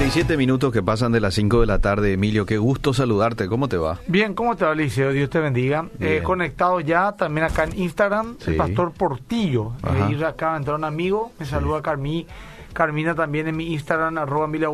[0.00, 2.46] 47 minutos que pasan de las 5 de la tarde, Emilio.
[2.46, 3.48] Qué gusto saludarte.
[3.48, 3.98] ¿Cómo te va?
[4.06, 5.12] Bien, ¿cómo te va, Liceo?
[5.12, 5.90] Dios te bendiga.
[6.00, 9.72] Eh, conectado ya también acá en Instagram, el pastor Portillo.
[9.84, 12.26] Eh, ir acá entró un amigo, me saluda Carmí.
[12.72, 14.70] Carmina también en mi Instagram, arroba Emilia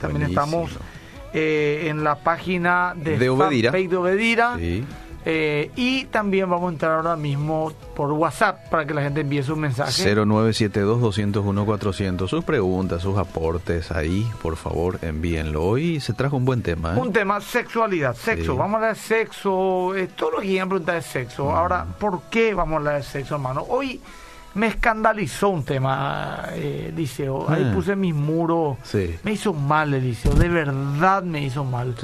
[0.00, 0.70] También estamos
[1.32, 3.72] eh, en la página de, de Obedira.
[3.72, 4.56] de Obedira.
[4.56, 4.84] Sí.
[5.26, 9.42] Eh, y también vamos a entrar ahora mismo por WhatsApp para que la gente envíe
[9.42, 10.06] sus mensajes.
[10.06, 12.28] 0972-201-400.
[12.28, 15.62] Sus preguntas, sus aportes ahí, por favor, envíenlo.
[15.62, 16.94] Hoy se trajo un buen tema.
[16.94, 16.98] ¿eh?
[16.98, 18.56] Un tema, sexualidad, sexo.
[18.56, 19.94] Vamos a hablar de sexo.
[19.94, 21.44] Eh, todo lo que quieran preguntar de sexo.
[21.46, 21.54] Mm.
[21.54, 23.66] Ahora, ¿por qué vamos a hablar de sexo, hermano?
[23.68, 24.00] Hoy
[24.54, 27.48] me escandalizó un tema, eh, Liceo.
[27.48, 27.72] Ahí ah.
[27.72, 28.78] puse mis muros.
[29.22, 30.34] Me hizo mal, Eliseo.
[30.34, 31.94] De verdad me hizo mal.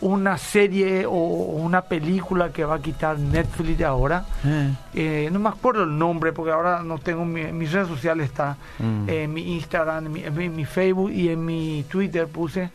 [0.00, 4.24] Una serie o una película que va a quitar Netflix de ahora.
[4.44, 4.70] Ah.
[4.94, 8.26] Eh, no me acuerdo el nombre porque ahora no tengo mi, mis redes sociales.
[8.26, 9.08] Está mm.
[9.08, 12.70] en mi Instagram, en mi, Facebook y en mi Twitter puse.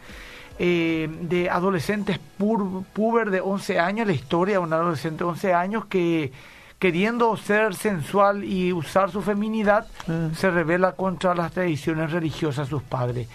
[0.59, 5.85] Eh, de adolescentes puber de 11 años, la historia de un adolescente de 11 años
[5.85, 6.31] que
[6.79, 10.33] queriendo ser sensual y usar su feminidad, mm.
[10.35, 13.27] se revela contra las tradiciones religiosas de sus padres.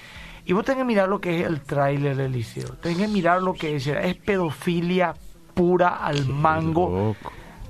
[0.45, 2.71] Y vos tenés que mirar lo que es el tráiler del liceo.
[2.75, 3.87] Tenés que mirar lo que es.
[3.87, 5.15] Es pedofilia
[5.55, 7.17] pura al mango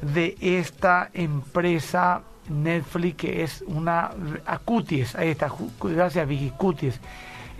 [0.01, 4.11] de esta empresa Netflix que es una...
[4.47, 7.01] Acuties, ahí está, gracias Vicky, Cuties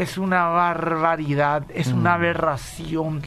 [0.03, 2.15] es una barbaridad, es una mm.
[2.15, 3.23] aberración.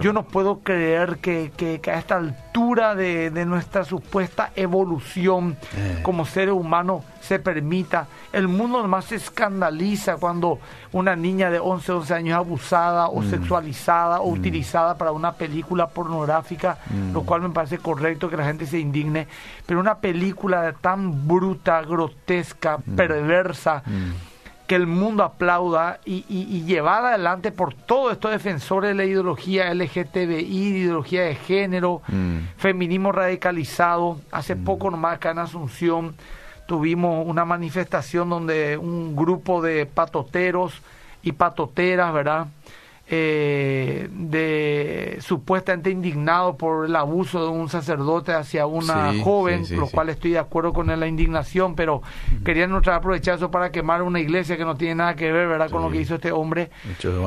[0.00, 6.00] Yo no puedo creer que, que, a esta altura de, de nuestra supuesta evolución eh.
[6.02, 8.06] como seres humanos se permita.
[8.32, 10.58] El mundo más se escandaliza cuando
[10.92, 13.30] una niña de 11, 11 años es abusada o mm.
[13.30, 14.38] sexualizada o mm.
[14.38, 16.78] utilizada para una película pornográfica,
[17.12, 19.26] lo cual me parece correcto que la gente se indigne,
[19.66, 23.82] pero una película tan bruta, grotesca, perversa,
[24.70, 30.44] que el mundo aplauda y, llevada adelante por todos estos defensores de la ideología LGTBI,
[30.44, 32.56] ideología de género, mm.
[32.56, 34.20] feminismo radicalizado.
[34.30, 34.62] Hace mm.
[34.62, 36.14] poco nomás acá en Asunción
[36.66, 40.80] tuvimos una manifestación donde un grupo de patoteros
[41.24, 42.46] y patoteras, ¿verdad?
[43.12, 50.10] Eh, de supuestamente indignado por el abuso de un sacerdote hacia una joven, lo cual
[50.10, 52.02] estoy de acuerdo con la indignación, pero
[52.44, 55.82] querían aprovechar eso para quemar una iglesia que no tiene nada que ver, ¿verdad?, con
[55.82, 56.70] lo que hizo este hombre.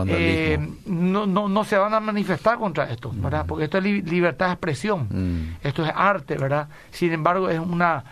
[0.07, 3.45] Eh, no, no, no se van a manifestar contra esto, ¿verdad?
[3.45, 5.67] Porque esto es libertad de expresión, mm.
[5.67, 6.69] esto es arte, ¿verdad?
[6.91, 8.05] Sin embargo, es una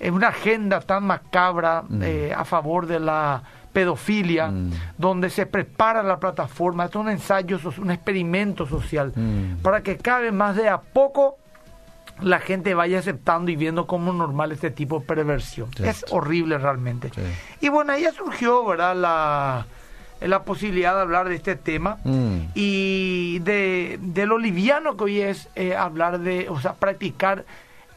[0.00, 3.42] es una agenda tan macabra eh, a favor de la
[3.72, 4.72] pedofilia, mm.
[4.96, 9.62] donde se prepara la plataforma, es un ensayo, un experimento social, mm.
[9.62, 11.38] para que cabe más de a poco
[12.20, 15.68] la gente vaya aceptando y viendo como normal este tipo de perversión.
[15.82, 17.10] Es horrible realmente.
[17.60, 18.96] Y bueno, ahí surgió, ¿verdad?
[18.96, 19.66] La,
[20.20, 22.38] la posibilidad de hablar de este tema mm.
[22.54, 27.44] y de, de, lo liviano que hoy es eh, hablar de, o sea, practicar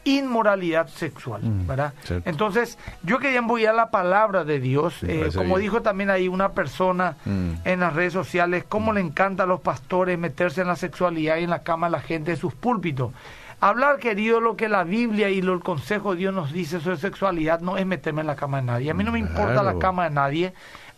[0.04, 1.94] inmoralidad sexual, mm, ¿verdad?
[2.24, 7.16] Entonces, yo quería a la palabra de Dios, eh, como dijo también ahí una persona
[7.24, 7.50] mm.
[7.64, 11.44] en las redes sociales, cómo le encanta a los pastores meterse en la sexualidad y
[11.44, 13.12] en la cama de la gente de sus púlpitos.
[13.60, 16.96] Hablar, querido, lo que la Biblia y lo, el consejo de Dios nos dice sobre
[16.96, 18.90] sexualidad no es meterme en la cama de nadie.
[18.90, 20.52] A mí no me importa la cama de nadie.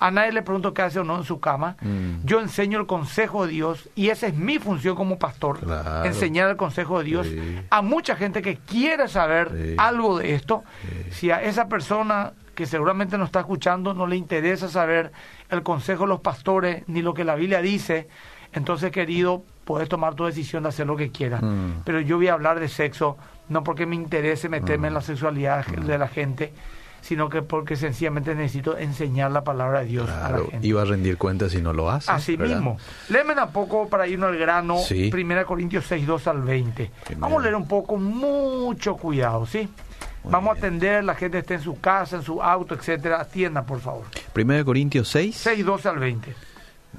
[0.05, 1.77] A nadie le pregunto qué hace o no en su cama.
[1.81, 2.27] Mm.
[2.27, 5.61] Yo enseño el consejo de Dios y esa es mi función como pastor,
[6.05, 7.27] enseñar el consejo de Dios
[7.71, 10.63] a mucha gente que quiere saber algo de esto.
[11.11, 15.11] Si a esa persona que seguramente nos está escuchando no le interesa saber
[15.49, 18.07] el consejo de los pastores ni lo que la Biblia dice,
[18.53, 21.41] entonces querido, puedes tomar tu decisión de hacer lo que quieras.
[21.43, 21.81] Mm.
[21.83, 23.17] Pero yo voy a hablar de sexo
[23.49, 25.05] no porque me interese meterme en la mm.
[25.05, 26.53] sexualidad de la gente,
[27.05, 30.67] sino que porque sencillamente necesito enseñar la palabra de Dios a la gente.
[30.67, 32.11] Iba a rendir cuentas si no lo hace.
[32.11, 32.79] Así mismo.
[33.11, 35.11] Léeme un poco para irnos al grano, sí.
[35.13, 36.91] 1 Corintios 6, 2 al 20.
[37.19, 39.69] Vamos a leer un poco, mucho cuidado, ¿sí?
[40.25, 43.21] Vamos a atender, la gente está en su casa, en su auto, etcétera.
[43.21, 44.05] Atienda, por favor.
[44.35, 45.37] 1 Corintios 6.
[45.37, 46.35] 6, 12 al 20.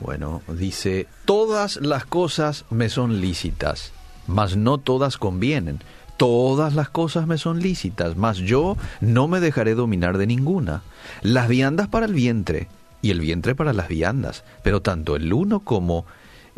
[0.02, 3.92] Bueno, dice, todas las cosas me son lícitas,
[4.28, 5.80] mas no todas convienen
[6.18, 10.82] todas las cosas me son lícitas, mas yo no me dejaré dominar de ninguna.
[11.22, 12.68] Las viandas para el vientre
[13.02, 16.06] y el vientre para las viandas, pero tanto el uno como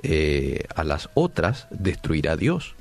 [0.04, 2.75] eh, a las otras destruirá Dios.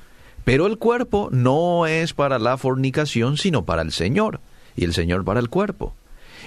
[0.44, 4.40] Pero el cuerpo no es para la fornicación, sino para el Señor,
[4.76, 5.94] y el Señor para el cuerpo.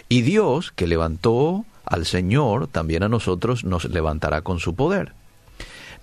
[0.08, 5.14] Y Dios, que levantó al Señor, también a nosotros nos levantará con su poder.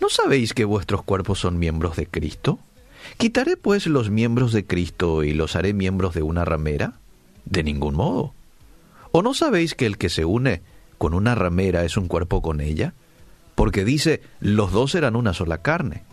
[0.00, 2.58] ¿No sabéis que vuestros cuerpos son miembros de Cristo?
[3.16, 6.94] ¿Quitaré pues los miembros de Cristo y los haré miembros de una ramera?
[7.44, 8.34] De ningún modo.
[9.12, 10.62] ¿O no sabéis que el que se une
[10.98, 12.94] con una ramera es un cuerpo con ella?
[13.56, 16.04] porque dice, los dos serán una sola carne.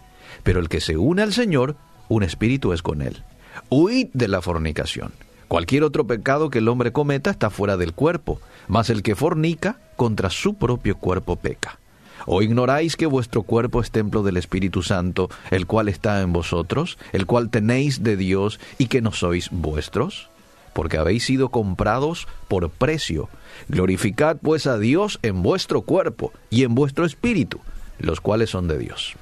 [0.41, 1.75] Pero el que se une al Señor,
[2.09, 3.21] un espíritu es con él.
[3.69, 5.11] Huid de la fornicación.
[5.47, 9.77] Cualquier otro pecado que el hombre cometa está fuera del cuerpo, mas el que fornica
[9.97, 11.77] contra su propio cuerpo peca.
[12.25, 16.97] ¿O ignoráis que vuestro cuerpo es templo del Espíritu Santo, el cual está en vosotros,
[17.11, 20.29] el cual tenéis de Dios y que no sois vuestros?
[20.73, 23.29] Porque habéis sido comprados por precio.
[23.67, 27.59] Glorificad pues a Dios en vuestro cuerpo y en vuestro espíritu,
[27.99, 29.15] los cuales son de Dios.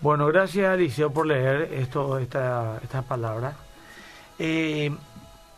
[0.00, 3.54] Bueno, gracias Eliseo por leer esto, esta, esta palabra.
[4.38, 4.98] Eh, en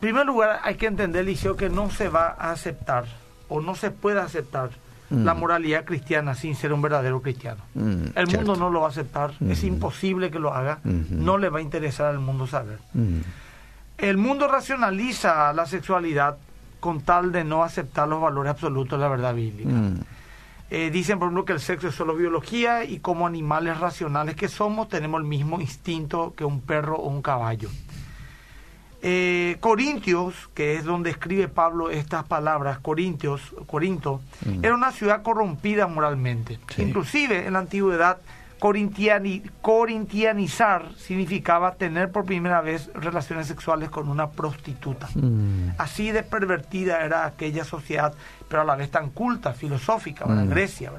[0.00, 3.04] primer lugar, hay que entender, Eliseo, que no se va a aceptar
[3.48, 4.70] o no se puede aceptar
[5.12, 5.24] mm.
[5.24, 7.62] la moralidad cristiana sin ser un verdadero cristiano.
[7.74, 9.66] Mm, el mundo no lo va a aceptar, es mm.
[9.66, 11.10] imposible que lo haga, mm-hmm.
[11.10, 12.78] no le va a interesar al mundo saber.
[13.98, 16.36] El mundo racionaliza la sexualidad
[16.80, 19.70] con tal de no aceptar los valores absolutos de la verdad bíblica.
[20.74, 24.48] Eh, dicen, por ejemplo, que el sexo es solo biología y como animales racionales que
[24.48, 27.68] somos tenemos el mismo instinto que un perro o un caballo.
[29.04, 34.64] Eh, Corintios, que es donde escribe Pablo estas palabras, Corintios, Corinto, mm.
[34.64, 36.60] era una ciudad corrompida moralmente.
[36.78, 38.18] Inclusive en la antigüedad,
[38.60, 45.08] corintianizar significaba tener por primera vez relaciones sexuales con una prostituta.
[45.16, 45.70] Mm.
[45.78, 48.14] Así de pervertida era aquella sociedad,
[48.48, 50.48] pero a la vez tan culta, filosófica, mm.
[50.48, 50.92] Grecia.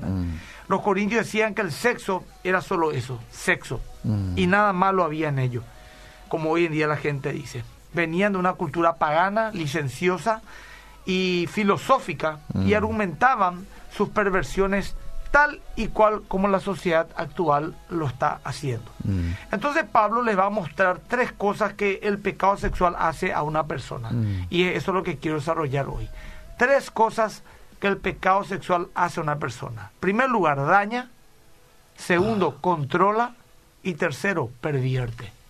[0.68, 3.80] Los corintios decían que el sexo era solo eso, sexo,
[4.36, 5.64] y nada malo había en ello,
[6.28, 7.64] como hoy en día la gente dice
[7.94, 10.42] venían de una cultura pagana, licenciosa
[11.06, 12.76] y filosófica y mm.
[12.76, 14.96] argumentaban sus perversiones
[15.32, 18.92] tal y cual como la sociedad actual lo está haciendo.
[19.04, 19.32] Mm.
[19.52, 23.66] Entonces Pablo les va a mostrar tres cosas que el pecado sexual hace a una
[23.66, 24.12] persona.
[24.12, 24.48] Mm.
[24.50, 26.08] Y eso es lo que quiero desarrollar hoy.
[26.58, 27.44] Tres cosas
[27.80, 29.90] que el pecado sexual hace a una persona.
[29.96, 31.10] En primer lugar, daña.
[31.98, 32.62] Segundo, ah.
[32.62, 33.36] controla.
[33.86, 35.43] Y tercero, pervierte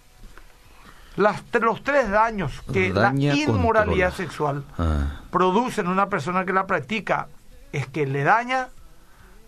[1.15, 5.21] las, los tres daños que la inmoralidad sexual ah.
[5.31, 7.27] produce en una persona que la practica
[7.71, 8.69] es que le daña,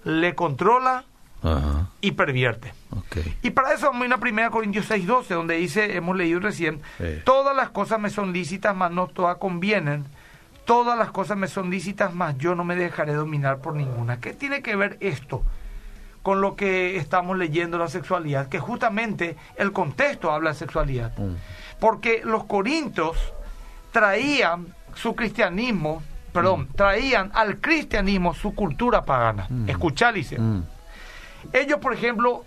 [0.03, 1.05] le controla
[2.01, 2.73] y pervierte.
[3.43, 6.81] Y para eso vamos a una primera Corintios 6.12, donde dice, hemos leído recién,
[7.23, 10.05] todas las cosas me son lícitas, mas no todas convienen.
[10.65, 14.19] Todas las cosas me son lícitas, mas yo no me dejaré dominar por ninguna.
[14.19, 15.43] ¿Qué tiene que ver esto?
[16.25, 21.15] Con lo que estamos leyendo la sexualidad, que justamente el contexto habla de sexualidad.
[21.15, 21.35] Mm.
[21.79, 23.15] Porque los corintios
[23.91, 26.01] traían su cristianismo,
[26.33, 26.75] perdón, mm.
[26.75, 29.45] traían al cristianismo su cultura pagana.
[29.51, 29.69] Mm.
[30.39, 30.63] mm.
[31.53, 32.43] Ellos, por ejemplo,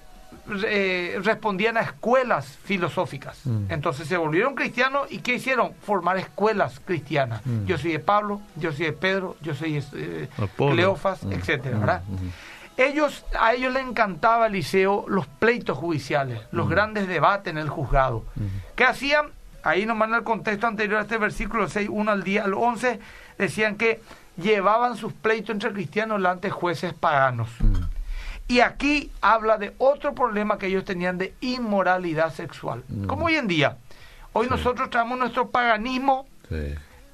[0.65, 3.43] eh, respondían a escuelas filosóficas.
[3.69, 5.75] Entonces se volvieron cristianos y ¿qué hicieron?
[5.83, 7.43] Formar escuelas cristianas.
[7.65, 12.03] Yo soy de Pablo, yo soy de Pedro, yo soy de eh, Cleofas, etcétera, ¿verdad?
[12.79, 18.25] Ellos, a ellos les encantaba, Eliseo, los pleitos judiciales, los grandes debates en el juzgado.
[18.77, 19.27] ¿Qué hacían?
[19.65, 23.01] Ahí nomás en el contexto anterior a este versículo 6, 1 al día al 11,
[23.37, 24.01] decían que
[24.37, 27.51] llevaban sus pleitos entre cristianos delante jueces paganos.
[28.47, 32.85] Y aquí habla de otro problema que ellos tenían de inmoralidad sexual.
[33.09, 33.77] Como hoy en día.
[34.33, 36.29] Hoy nosotros traemos nuestro paganismo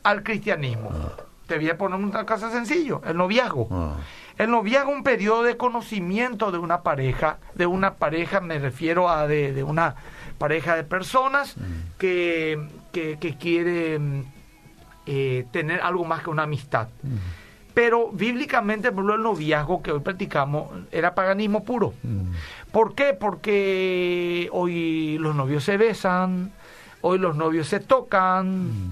[0.02, 0.90] al cristianismo.
[0.92, 1.22] Ah.
[1.46, 3.96] Te voy a poner una casa sencillo, el noviazgo.
[4.38, 9.08] El noviazgo es un periodo de conocimiento de una pareja, de una pareja me refiero
[9.08, 9.94] a de, una
[10.38, 11.62] pareja de personas mm.
[11.98, 14.00] que, que, quiere
[15.06, 16.88] eh, tener algo más que una amistad.
[17.02, 17.16] Mm.
[17.74, 21.94] Pero bíblicamente, por ejemplo, el noviazgo que hoy practicamos era paganismo puro.
[22.02, 22.32] Mm.
[22.72, 23.14] ¿Por qué?
[23.14, 26.52] Porque hoy los novios se besan,
[27.02, 28.90] hoy los novios se tocan.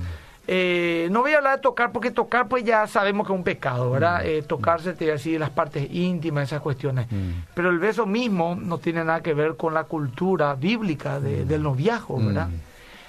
[0.48, 3.44] Eh, no voy a hablar de tocar porque tocar pues ya sabemos que es un
[3.44, 4.22] pecado, ¿verdad?
[4.22, 4.26] Mm.
[4.26, 7.06] Eh, tocarse, te así las partes íntimas, esas cuestiones.
[7.10, 7.30] Mm.
[7.54, 11.48] Pero el beso mismo no tiene nada que ver con la cultura bíblica de, mm.
[11.48, 12.48] del noviazgo, ¿verdad?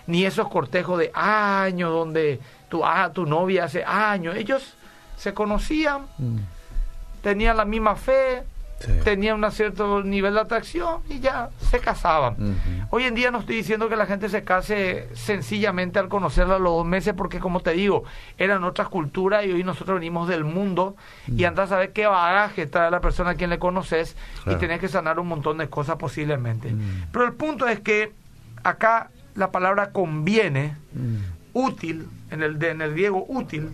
[0.05, 4.35] Ni esos cortejos de años donde tu, ah, tu novia hace años.
[4.35, 4.75] Ellos
[5.15, 6.01] se conocían,
[7.21, 8.43] tenían la misma fe,
[9.03, 12.57] tenían un cierto nivel de atracción y ya se casaban.
[12.89, 16.73] Hoy en día no estoy diciendo que la gente se case sencillamente al conocerla los
[16.73, 18.03] dos meses, porque como te digo,
[18.37, 20.95] eran otras culturas y hoy nosotros venimos del mundo
[21.27, 24.79] y andas a ver qué bagaje trae la persona a quien le conoces y tenés
[24.79, 26.73] que sanar un montón de cosas posiblemente.
[27.11, 28.11] Pero el punto es que
[28.63, 30.75] acá la palabra conviene,
[31.53, 33.71] útil, en el, en el griego útil,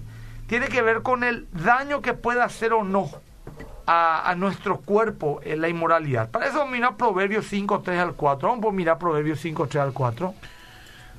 [0.48, 3.10] tiene que ver con el daño que pueda hacer o no
[3.92, 6.30] a, nuestro cuerpo en la inmoralidad.
[6.30, 8.50] Para eso mira Proverbios 5, 3 al 4.
[8.50, 10.34] Vamos a mirar Proverbios 5, 3 al 4.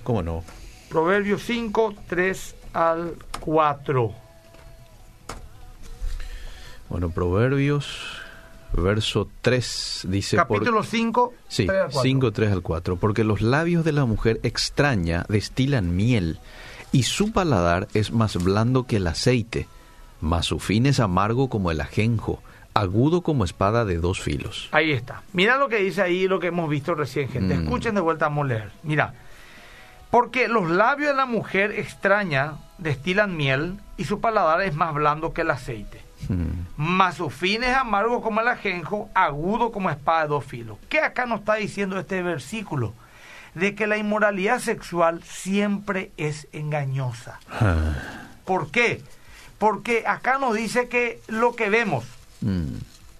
[0.05, 0.45] ¿Cómo no?
[0.89, 4.13] Proverbios 5, 3 al 4.
[6.89, 8.23] Bueno, Proverbios
[8.73, 10.37] verso 3 dice...
[10.37, 12.97] Capítulo 5, sí, 5, 3 al 4.
[12.97, 16.39] Porque los labios de la mujer extraña destilan miel,
[16.93, 19.67] y su paladar es más blando que el aceite,
[20.21, 22.41] mas su fin es amargo como el ajenjo,
[22.81, 24.69] agudo como espada de dos filos.
[24.73, 25.23] Ahí está.
[25.33, 27.57] Mira lo que dice ahí, lo que hemos visto recién, gente.
[27.57, 27.65] Mm.
[27.65, 28.71] Escuchen de vuelta a leer.
[28.83, 29.15] Mira.
[30.11, 35.33] Porque los labios de la mujer extraña destilan miel y su paladar es más blando
[35.33, 36.03] que el aceite.
[36.29, 36.67] Mm.
[36.77, 40.79] Mas su fin es amargo como el ajenjo, agudo como espada de dos filos.
[40.89, 42.95] ¿Qué acá nos está diciendo este versículo?
[43.55, 47.39] De que la inmoralidad sexual siempre es engañosa.
[47.51, 47.95] Ah.
[48.45, 49.03] ¿Por qué?
[49.59, 52.05] Porque acá nos dice que lo que vemos,
[52.41, 52.75] mm.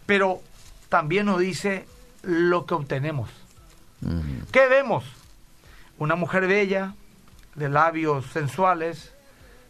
[0.07, 0.41] pero
[0.89, 1.87] también nos dice
[2.23, 3.31] lo que obtenemos.
[4.01, 4.43] Mm.
[4.53, 5.05] ¿Qué vemos?
[5.99, 6.95] Una mujer bella,
[7.55, 9.13] de labios sensuales,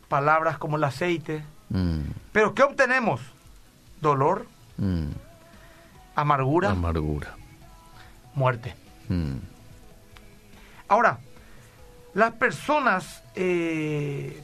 [0.09, 1.45] palabras como el aceite.
[1.71, 2.01] Mm.
[2.33, 3.21] Pero ¿qué obtenemos?
[4.01, 4.47] Dolor,
[6.15, 7.35] amargura, amargura,
[8.35, 8.75] muerte.
[10.89, 11.19] Ahora,
[12.15, 14.43] las personas eh,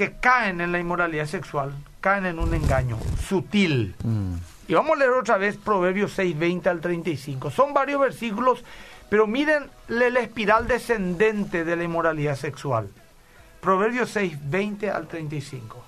[0.00, 2.96] que caen en la inmoralidad sexual caen en un engaño
[3.28, 3.94] sutil.
[4.66, 7.50] Y vamos a leer otra vez Proverbios 6, 20 al 35.
[7.50, 8.64] Son varios versículos
[9.10, 12.88] pero miren la espiral descendente de la inmoralidad sexual.
[13.60, 15.84] Proverbios 6, 20 al 35.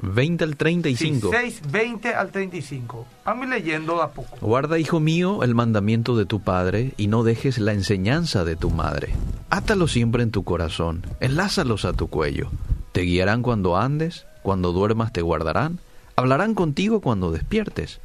[0.00, 1.30] 20 al 35.
[1.30, 3.06] Sí, 6, 20 al 35.
[3.24, 4.36] Vamos leyendo a poco.
[4.40, 8.70] Guarda, hijo mío, el mandamiento de tu padre y no dejes la enseñanza de tu
[8.70, 9.14] madre.
[9.50, 12.50] Átalo siempre en tu corazón, enlázalos a tu cuello.
[12.98, 15.78] Te guiarán cuando andes, cuando duermas te guardarán,
[16.16, 18.00] hablarán contigo cuando despiertes.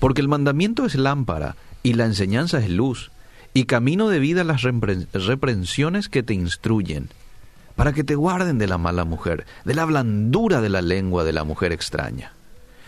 [0.00, 3.12] Porque el mandamiento es lámpara y la enseñanza es luz
[3.54, 7.08] y camino de vida las reprensiones que te instruyen,
[7.76, 11.32] para que te guarden de la mala mujer, de la blandura de la lengua de
[11.32, 12.32] la mujer extraña.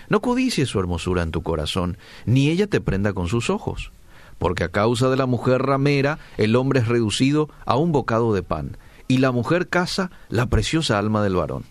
[0.09, 3.93] No codicies su hermosura en tu corazón, ni ella te prenda con sus ojos,
[4.39, 8.43] porque a causa de la mujer ramera el hombre es reducido a un bocado de
[8.43, 8.77] pan,
[9.09, 11.65] y la mujer caza la preciosa alma del varón.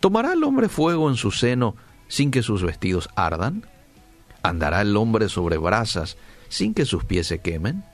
[0.00, 1.76] ¿Tomará el hombre fuego en su seno
[2.08, 3.66] sin que sus vestidos ardan?
[4.42, 6.16] ¿Andará el hombre sobre brasas
[6.48, 7.84] sin que sus pies se quemen?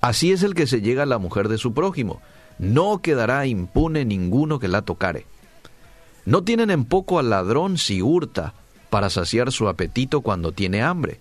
[0.00, 2.20] Así es el que se llega a la mujer de su prójimo.
[2.58, 5.26] No quedará impune ninguno que la tocare.
[6.24, 8.54] No tienen en poco al ladrón si hurta
[8.90, 11.20] para saciar su apetito cuando tiene hambre.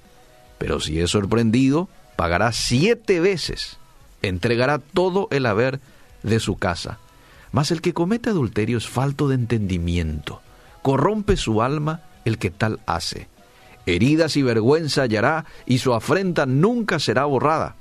[0.57, 3.77] Pero si es sorprendido, pagará siete veces.
[4.21, 5.79] Entregará todo el haber
[6.23, 6.99] de su casa.
[7.51, 10.41] Mas el que comete adulterio es falto de entendimiento.
[10.81, 13.27] Corrompe su alma el que tal hace.
[13.85, 17.75] Heridas y vergüenza hallará y su afrenta nunca será borrada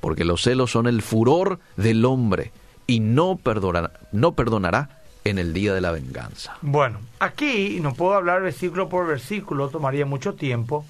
[0.00, 2.52] porque los celos son el furor del hombre
[2.86, 6.56] y no perdonará, no perdonará en el día de la venganza.
[6.62, 10.86] Bueno, aquí no puedo hablar versículo por versículo, tomaría mucho tiempo.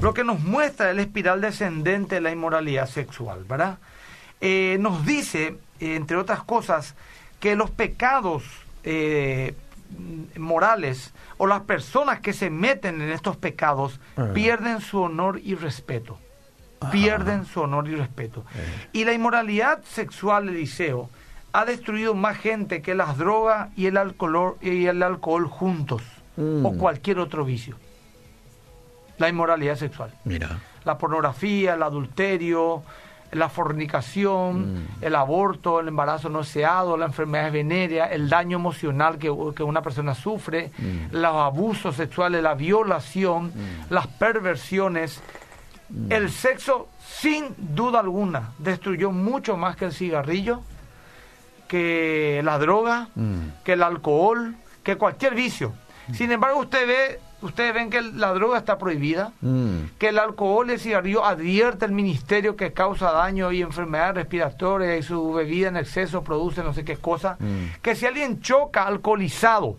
[0.00, 3.78] Lo que nos muestra es la espiral descendente de la inmoralidad sexual, ¿verdad?
[4.40, 6.94] Eh, nos dice, entre otras cosas,
[7.40, 8.44] que los pecados
[8.84, 9.54] eh,
[10.38, 14.30] morales o las personas que se meten en estos pecados ah.
[14.32, 16.18] pierden su honor y respeto
[16.90, 18.44] pierden su honor y respeto.
[18.54, 18.88] Eh.
[18.92, 21.10] Y la inmoralidad sexual, Eliseo,
[21.52, 26.02] ha destruido más gente que las drogas y el alcohol, y el alcohol juntos,
[26.36, 26.78] o mm.
[26.78, 27.76] cualquier otro vicio.
[29.18, 30.12] La inmoralidad sexual.
[30.24, 30.58] Mira.
[30.84, 32.82] La pornografía, el adulterio,
[33.32, 34.86] la fornicación, mm.
[35.00, 40.14] el aborto, el embarazo no deseado, la enfermedad venérea, el daño emocional que, una persona
[40.14, 41.14] sufre, mm.
[41.16, 43.52] los abusos sexuales, la violación,
[43.90, 45.20] las perversiones,
[46.08, 50.62] el sexo, sin duda alguna, destruyó mucho más que el cigarrillo,
[51.68, 53.64] que la droga, mm.
[53.64, 55.72] que el alcohol, que cualquier vicio.
[56.08, 56.14] Mm.
[56.14, 59.98] Sin embargo, usted ve, ustedes ven que la droga está prohibida, mm.
[59.98, 64.98] que el alcohol y el cigarrillo advierte el ministerio que causa daño y enfermedades respiratorias
[64.98, 67.36] y su bebida en exceso produce no sé qué cosa,
[67.82, 69.76] que si alguien choca alcoholizado,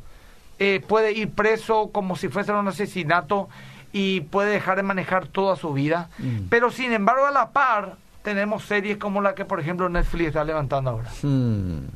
[0.60, 3.50] eh, puede ir preso como si fuese un asesinato
[3.92, 6.10] y puede dejar de manejar toda su vida.
[6.20, 6.48] Mm.
[6.50, 10.44] Pero sin embargo, a la par, tenemos series como la que, por ejemplo, Netflix está
[10.44, 11.10] levantando ahora.
[11.22, 11.88] Mm.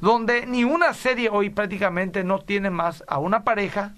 [0.00, 3.92] Donde ni una serie hoy prácticamente no tiene más a una pareja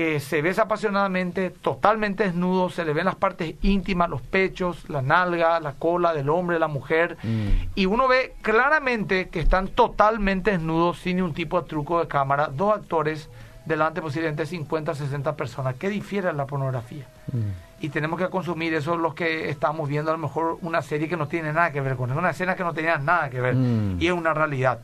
[0.00, 5.02] que se besa apasionadamente, totalmente desnudo, se le ven las partes íntimas, los pechos, la
[5.02, 7.72] nalga, la cola del hombre, la mujer, mm.
[7.74, 12.48] y uno ve claramente que están totalmente desnudos sin ningún tipo de truco de cámara,
[12.50, 13.28] dos actores
[13.66, 15.74] delante posiblemente 50, 60 personas.
[15.74, 17.06] ¿Qué difiere la pornografía?
[17.30, 17.82] Mm.
[17.84, 21.18] Y tenemos que consumir eso los que estamos viendo a lo mejor una serie que
[21.18, 23.54] no tiene nada que ver con eso, una escena que no tenía nada que ver
[23.54, 24.00] mm.
[24.00, 24.78] y es una realidad.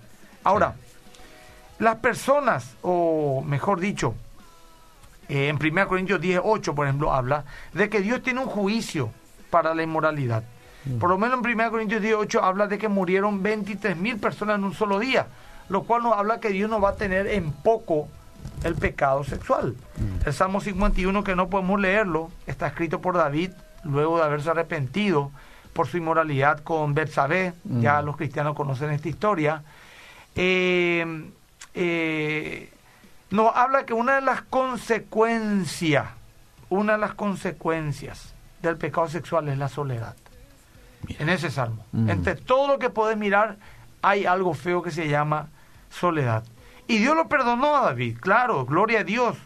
[0.45, 0.75] Ahora,
[1.79, 4.15] las personas, o mejor dicho,
[5.29, 9.11] Eh, en 1 Corintios 10, 8, por ejemplo, habla de que Dios tiene un juicio
[9.51, 10.45] para la inmoralidad.
[10.85, 10.99] Mm.
[10.99, 14.57] Por lo menos en 1 Corintios 10, 8 habla de que murieron 23 mil personas
[14.57, 15.27] en un solo día,
[15.69, 18.09] lo cual nos habla que Dios no va a tener en poco
[18.65, 19.75] el pecado sexual.
[19.97, 20.27] Mm.
[20.27, 23.51] El Salmo 51, que no podemos leerlo, está escrito por David
[23.85, 25.31] luego de haberse arrepentido
[25.73, 28.05] por su inmoralidad con Betsabé, ya mm.
[28.07, 29.63] los cristianos conocen esta historia.
[30.35, 31.31] Eh,
[31.75, 32.71] eh,
[33.31, 36.07] nos habla que una de las consecuencias,
[36.69, 40.15] una de las consecuencias del pecado sexual es la soledad.
[41.19, 41.85] En ese salmo.
[41.93, 42.11] Mm.
[42.11, 43.57] Entre todo lo que puedes mirar,
[44.03, 45.49] hay algo feo que se llama
[45.91, 46.45] soledad.
[46.89, 49.37] Y Dios lo perdonó a David, claro, gloria a Dios.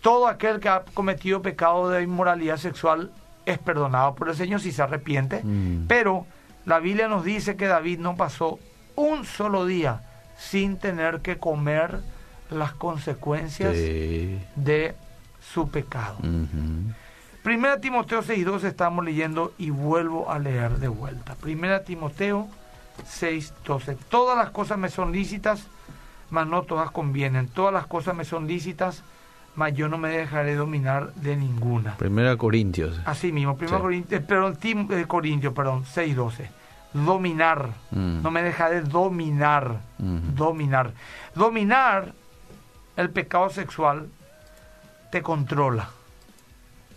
[0.00, 3.12] Todo aquel que ha cometido pecado de inmoralidad sexual
[3.46, 5.42] es perdonado por el Señor si se arrepiente.
[5.42, 5.86] Mm.
[5.88, 6.26] Pero
[6.64, 8.58] la Biblia nos dice que David no pasó
[8.94, 10.02] un solo día
[10.36, 12.00] sin tener que comer
[12.50, 14.94] las consecuencias de
[15.40, 16.16] su pecado.
[17.42, 21.34] Primera Timoteo 6.2 estamos leyendo y vuelvo a leer de vuelta.
[21.36, 22.48] Primera Timoteo
[23.04, 23.96] 6.12.
[24.08, 25.66] Todas las cosas me son lícitas,
[26.30, 27.48] mas no todas convienen.
[27.48, 29.02] Todas las cosas me son lícitas,
[29.54, 31.96] mas yo no me dejaré dominar de ninguna.
[31.96, 33.00] Primera Corintios.
[33.04, 36.48] Así mismo, Primera Corintios, perdón, eh, Corintios, perdón, 6.12
[36.92, 37.70] dominar.
[37.90, 38.22] Mm.
[38.22, 39.80] No me dejaré dominar.
[39.98, 40.92] Dominar.
[41.34, 42.14] Dominar
[42.98, 44.08] el pecado sexual
[45.10, 45.88] te controla.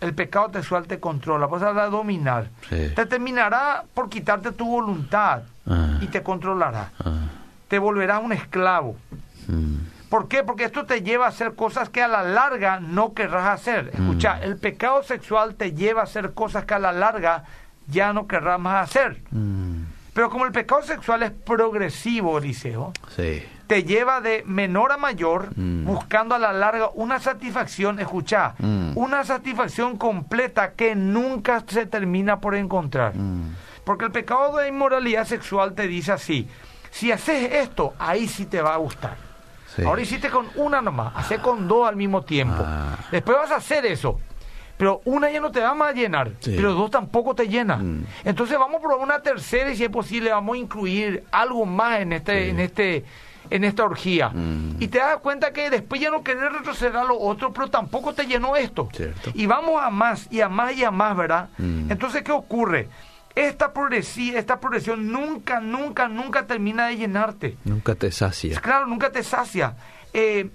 [0.00, 1.46] El pecado sexual te controla.
[1.46, 2.50] Hablar de dominar.
[2.68, 5.98] Te terminará por quitarte tu voluntad ah.
[6.00, 6.90] y te controlará.
[6.98, 7.28] Ah.
[7.68, 8.96] Te volverá un esclavo.
[9.46, 9.76] Mm.
[10.08, 10.42] ¿Por qué?
[10.42, 13.92] Porque esto te lleva a hacer cosas que a la larga no querrás hacer.
[13.94, 14.42] Escucha, mm.
[14.42, 17.44] el pecado sexual te lleva a hacer cosas que a la larga
[17.86, 19.22] ya no querrás más hacer.
[19.30, 19.84] Mm.
[20.12, 25.56] Pero como el pecado sexual es progresivo, Eliseo, sí te lleva de menor a mayor,
[25.56, 25.86] mm.
[25.86, 28.98] buscando a la larga una satisfacción, escucha, mm.
[28.98, 33.16] una satisfacción completa que nunca se termina por encontrar.
[33.16, 33.56] Mm.
[33.84, 36.46] Porque el pecado de inmoralidad sexual te dice así,
[36.90, 39.16] si haces esto, ahí sí te va a gustar.
[39.86, 42.62] Ahora hiciste con una nomás, hace con dos al mismo tiempo.
[42.62, 42.98] Ah.
[43.10, 44.20] Después vas a hacer eso.
[44.76, 48.06] Pero una ya no te va a llenar, pero dos tampoco te llenan.
[48.22, 52.00] Entonces vamos a probar una tercera y si es posible vamos a incluir algo más
[52.00, 53.04] en este, en este,
[53.52, 54.30] en esta orgía.
[54.30, 54.76] Mm.
[54.80, 58.14] Y te das cuenta que después ya no querés retroceder a lo otro, pero tampoco
[58.14, 58.88] te llenó esto.
[59.34, 61.48] Y vamos a más y a más y a más, ¿verdad?
[61.58, 61.90] Mm.
[61.90, 62.88] Entonces, ¿qué ocurre?
[63.34, 67.56] Esta, progresión, esta progresión nunca, nunca, nunca termina de llenarte.
[67.64, 68.60] Nunca te sacia.
[68.60, 69.74] Claro, nunca te sacia.
[70.12, 70.50] Eh,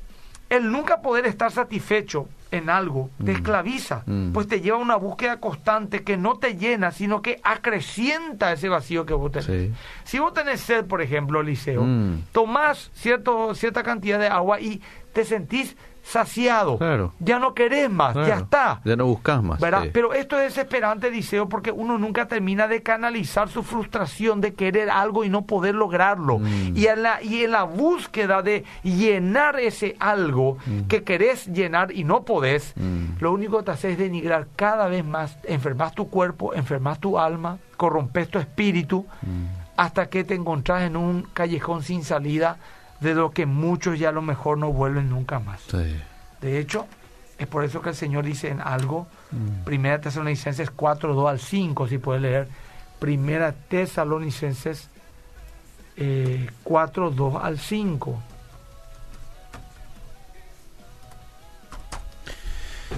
[0.49, 3.35] el nunca poder estar satisfecho en algo te mm.
[3.35, 4.31] esclaviza, mm.
[4.31, 8.69] pues te lleva a una búsqueda constante que no te llena, sino que acrecienta ese
[8.69, 9.71] vacío que vos tenés.
[10.03, 12.23] Si vos tenés sed, por ejemplo, Liceo, mm.
[12.31, 14.81] tomás cierto, cierta cantidad de agua y
[15.13, 15.75] te sentís
[16.07, 16.79] saciado.
[17.19, 18.81] Ya no querés más, ya está.
[18.85, 19.59] Ya no buscas más.
[19.91, 24.89] Pero esto es desesperante, Diceo, porque uno nunca termina de canalizar su frustración de querer
[24.89, 26.39] algo y no poder lograrlo.
[26.39, 26.77] Mm.
[26.77, 30.87] Y, en la, y en la búsqueda de llenar ese algo mm.
[30.87, 33.19] que querés llenar y no podés, mm.
[33.19, 37.19] lo único que te haces es denigrar cada vez más, enfermas tu cuerpo, enfermas tu
[37.19, 39.05] alma, corrompes tu espíritu,
[39.75, 42.57] hasta que te encontrás en un callejón sin salida
[42.99, 45.61] de lo que muchos ya a lo mejor no vuelven nunca más.
[46.41, 46.87] De hecho,
[47.37, 49.63] es por eso que el Señor dice en algo, mm.
[49.63, 52.47] Primera Tesalonicenses 4, 2 al 5, si puede leer,
[52.99, 54.89] Primera Tesalonicenses
[55.95, 58.21] eh, 4, 2 al 5.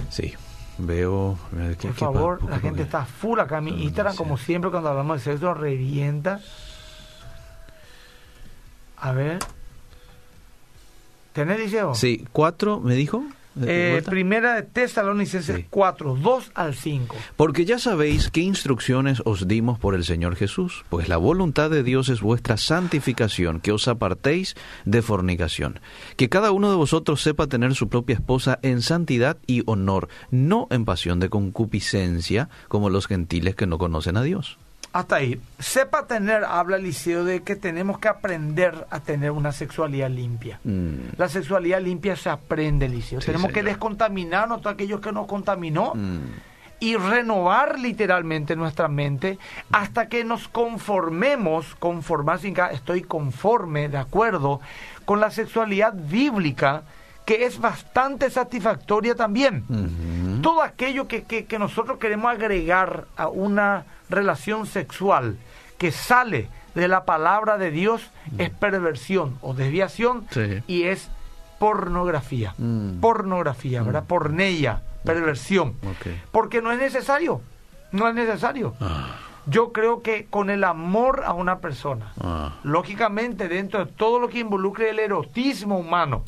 [0.08, 0.34] Sí,
[0.78, 1.38] veo...
[1.82, 5.32] por favor, la gente está full acá en mi Instagram, como siempre cuando hablamos de
[5.32, 6.40] sexo, revienta.
[8.96, 9.38] A ver.
[11.32, 11.94] ¿Tenés, Liceo?
[11.94, 13.24] Sí, cuatro, me dijo.
[13.62, 17.16] Eh, primera de Tesalonicenses 4, 2 al 5.
[17.36, 21.82] Porque ya sabéis qué instrucciones os dimos por el Señor Jesús, pues la voluntad de
[21.82, 25.80] Dios es vuestra santificación, que os apartéis de fornicación,
[26.16, 30.68] que cada uno de vosotros sepa tener su propia esposa en santidad y honor, no
[30.70, 34.58] en pasión de concupiscencia, como los gentiles que no conocen a Dios
[34.92, 35.40] hasta ahí.
[35.58, 40.60] Sepa tener, habla Liceo, de que tenemos que aprender a tener una sexualidad limpia.
[40.64, 41.16] Mm.
[41.16, 43.20] La sexualidad limpia se aprende, Liceo.
[43.20, 46.18] tenemos que descontaminarnos todo aquello que nos contaminó mm.
[46.80, 49.38] y renovar literalmente nuestra mente
[49.70, 54.60] hasta que nos conformemos, conformar sin estoy conforme, de acuerdo,
[55.04, 56.82] con la sexualidad bíblica
[57.30, 59.62] que es bastante satisfactoria también.
[60.42, 65.36] Todo aquello que, que nosotros queremos agregar a una relación sexual
[65.78, 70.26] que sale de la palabra de Dios es perversión o desviación
[70.66, 71.08] y es
[71.60, 72.52] pornografía.
[72.58, 72.98] Mm.
[72.98, 74.02] Pornografía, ¿verdad?
[74.02, 74.06] Mm.
[74.06, 75.76] Porneia, perversión.
[76.32, 77.42] Porque no es necesario.
[77.92, 78.74] No es necesario.
[78.80, 79.14] Ah.
[79.46, 82.56] Yo creo que con el amor a una persona, ah.
[82.64, 86.24] lógicamente dentro de todo lo que involucre el erotismo humano,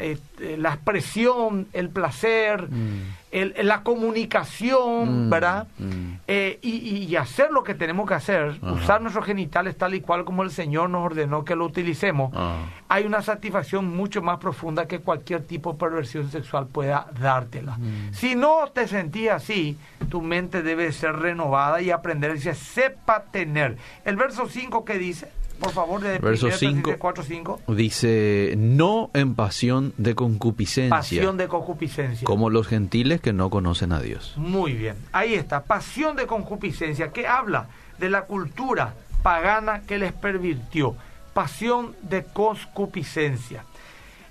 [0.00, 3.62] eh, eh, la expresión, el placer, mm.
[3.62, 5.68] la comunicación, mm, ¿verdad?
[5.78, 6.14] Mm.
[6.26, 10.42] Eh, y, hacer lo que tenemos que hacer, usar nuestros genitales tal y cual como
[10.42, 12.56] el Señor nos ordenó que lo utilicemos, ah.
[12.88, 17.78] hay una satisfacción mucho más profunda que cualquier tipo de perversión sexual pueda dártela.
[18.12, 19.78] Si no te sentías así,
[20.10, 23.78] tu mente debe ser renovada y aprender, dice, sepa tener.
[24.04, 30.14] El verso 5 que dice, por favor, de Verso 5 dice, no en pasión de
[30.14, 30.96] concupiscencia.
[30.96, 32.24] Pasión de concupiscencia.
[32.24, 34.34] Como los gentiles que no conocen a Dios.
[34.36, 40.12] Muy bien, ahí está, pasión de concupiscencia, que habla de la cultura pagana que les
[40.12, 40.94] pervirtió.
[41.34, 43.64] Pasión de concupiscencia.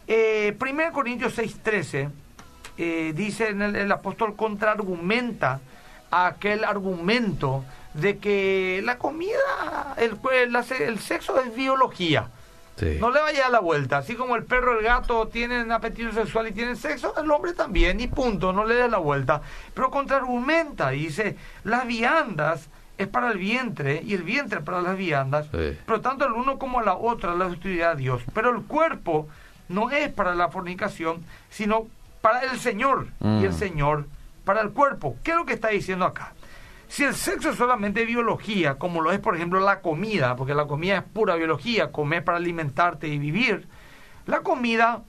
[0.08, 2.10] Eh, 1 Corintios 6:13
[2.78, 5.60] eh, dice en el, el apóstol contraargumenta
[6.12, 7.64] a aquel argumento
[7.96, 10.18] de que la comida, el,
[10.80, 12.30] el, sexo es biología.
[13.00, 14.00] No le vaya a la vuelta.
[14.00, 18.02] Así como el perro, el gato tienen apetito sexual y tienen sexo, el hombre también,
[18.02, 19.42] y punto, no le dé la vuelta.
[19.74, 25.48] Pero contraargumenta, dice, las viandas es para el vientre y el vientre para las viandas,
[25.52, 28.22] pero tanto el uno como la otra la utilidad de Dios.
[28.34, 29.28] Pero el cuerpo
[29.70, 31.88] no es para la fornicación, sino
[32.22, 33.58] para el Señor y el mm.
[33.58, 34.06] Señor
[34.44, 35.18] para el cuerpo.
[35.24, 36.34] ¿Qué es lo que está diciendo acá?
[36.96, 40.66] Si el sexo es solamente biología, como lo es por ejemplo la comida, porque la
[40.66, 43.68] comida es pura biología, comer para alimentarte y vivir,
[44.26, 45.02] la comida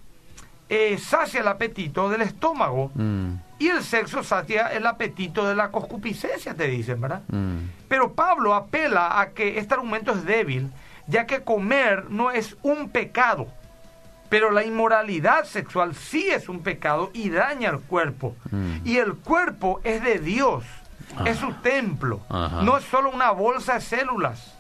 [0.69, 3.35] eh, sacia el apetito del estómago mm.
[3.61, 7.23] y el sexo sacia el apetito de la concupiscencia, te dicen, ¿verdad?
[7.29, 7.59] Mm.
[7.87, 10.73] Pero Pablo apela a que este argumento es débil,
[11.07, 13.47] ya que comer no es un pecado,
[14.29, 18.35] pero la inmoralidad sexual sí es un pecado y daña el cuerpo.
[18.51, 18.79] Mm.
[18.85, 20.65] Y el cuerpo es de Dios
[21.25, 22.21] es su templo.
[22.29, 24.55] No es solo una bolsa de células.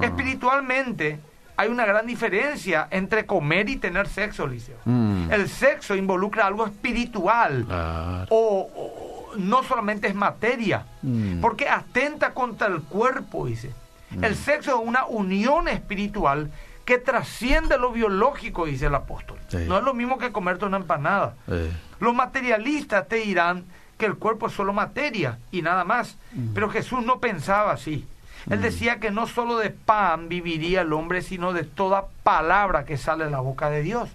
[0.00, 1.20] Espiritualmente
[1.60, 4.78] hay una gran diferencia entre comer y tener sexo, Liceo.
[4.86, 5.30] Mm.
[5.30, 7.66] El sexo involucra algo espiritual.
[8.30, 10.86] O, no solamente es materia.
[11.02, 11.40] Mm.
[11.40, 13.74] Porque atenta contra el cuerpo, dice.
[14.10, 14.24] Mm.
[14.24, 16.50] El sexo es una unión espiritual
[16.86, 19.36] que trasciende lo biológico, dice el apóstol.
[19.68, 21.34] No es lo mismo que comerte una empanada.
[21.98, 23.66] Los materialistas te dirán,
[24.00, 26.16] que el cuerpo es solo materia y nada más.
[26.54, 28.04] Pero Jesús no pensaba así.
[28.48, 32.96] Él decía que no solo de pan viviría el hombre, sino de toda palabra que
[32.96, 34.10] sale de la boca de Dios,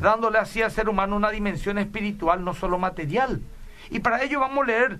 [0.00, 3.40] dándole así al ser humano una dimensión espiritual, no solo material.
[3.90, 4.98] Y para ello vamos a leer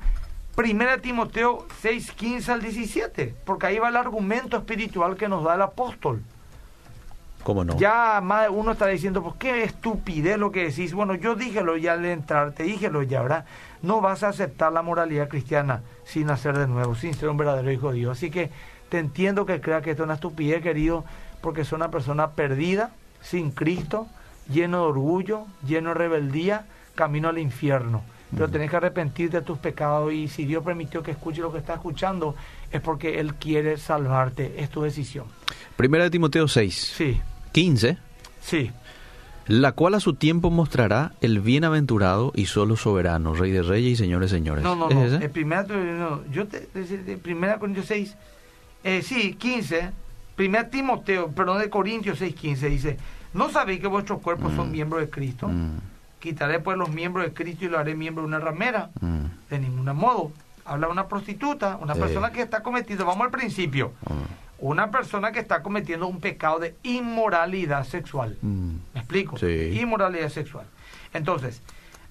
[0.57, 5.55] 1 Timoteo 6, 15 al 17, porque ahí va el argumento espiritual que nos da
[5.55, 6.23] el apóstol.
[7.43, 7.77] ¿Cómo no?
[7.79, 10.93] Ya más uno está diciendo, pues qué estupidez lo que decís.
[10.93, 13.45] Bueno, yo díjelo ya al entrar, te díjelo ya, ¿verdad?
[13.83, 17.71] No vas a aceptar la moralidad cristiana sin nacer de nuevo, sin ser un verdadero
[17.71, 18.19] hijo de Dios.
[18.19, 18.51] Así que
[18.89, 21.05] te entiendo que crea que esto es una estupidez, querido,
[21.41, 22.91] porque es una persona perdida,
[23.23, 24.07] sin Cristo,
[24.53, 28.03] lleno de orgullo, lleno de rebeldía, camino al infierno.
[28.33, 31.59] Pero tenés que arrepentirte de tus pecados y si Dios permitió que escuche lo que
[31.59, 32.37] está escuchando,
[32.71, 34.63] es porque Él quiere salvarte.
[34.63, 35.27] Es tu decisión.
[35.77, 36.93] Primera de Timoteo 6.
[36.97, 37.21] Sí.
[37.53, 37.99] 15.
[38.41, 38.71] Sí.
[39.47, 43.97] La cual a su tiempo mostrará el bienaventurado y solo soberano, Rey de Reyes y
[43.97, 44.63] Señores Señores.
[44.63, 45.03] No, no, no.
[45.03, 46.23] El primera, no.
[46.31, 46.61] Yo te,
[47.17, 48.17] primera Corintios 6,
[48.85, 49.91] eh, sí, 15.
[50.37, 52.97] Primera Timoteo, perdón, de Corintios 6, 15 dice,
[53.35, 54.73] ¿no sabéis que vuestros cuerpos son mm.
[54.73, 55.49] miembros de Cristo?
[55.49, 55.79] Mm.
[56.21, 58.91] Quitaré pues los miembros de Cristo y lo haré miembro de una ramera.
[59.01, 59.25] Mm.
[59.51, 60.33] De ningún modo.
[60.65, 63.93] Habla una prostituta, una persona que está cometiendo, vamos al principio
[64.61, 68.37] una persona que está cometiendo un pecado de inmoralidad sexual.
[68.43, 68.75] Mm.
[68.95, 69.39] ¿Me explico?
[69.39, 69.79] Sí.
[69.81, 70.67] Inmoralidad sexual.
[71.13, 71.63] Entonces,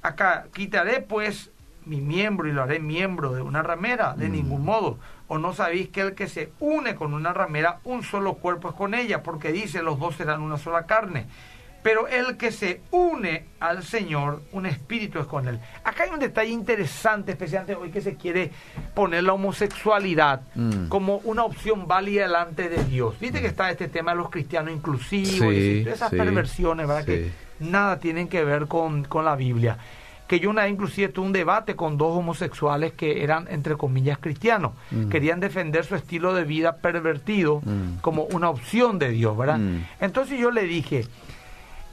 [0.02, 1.52] acá quitaré pues
[1.86, 4.32] mi miembro y lo haré miembro de una ramera, de mm.
[4.32, 4.98] ningún modo.
[5.28, 8.76] O no sabéis que el que se une con una ramera, un solo cuerpo es
[8.76, 11.28] con ella, porque dice los dos serán una sola carne
[11.82, 15.60] pero el que se une al Señor, un espíritu es con él.
[15.84, 18.52] Acá hay un detalle interesante, especialmente hoy que se quiere
[18.94, 20.88] poner la homosexualidad mm.
[20.88, 23.20] como una opción válida delante de Dios.
[23.20, 27.06] Viste que está este tema de los cristianos inclusivos, y esas perversiones, ¿verdad?
[27.06, 29.78] Que nada tienen que ver con, la Biblia.
[30.28, 34.20] Que yo una vez inclusive tuve un debate con dos homosexuales que eran, entre comillas,
[34.20, 34.74] cristianos.
[34.92, 35.10] Mm.
[35.10, 38.00] Querían defender su estilo de vida pervertido mm.
[38.02, 39.60] como una opción de Dios, ¿verdad?
[40.00, 41.06] Entonces yo le dije,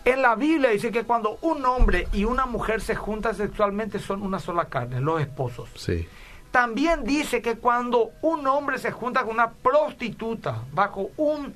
[0.07, 4.23] en la Biblia dice que cuando un hombre y una mujer se juntan sexualmente son
[4.23, 5.69] una sola carne, los esposos.
[5.75, 6.09] Sí.
[6.51, 11.53] También dice que cuando un hombre se junta con una prostituta bajo un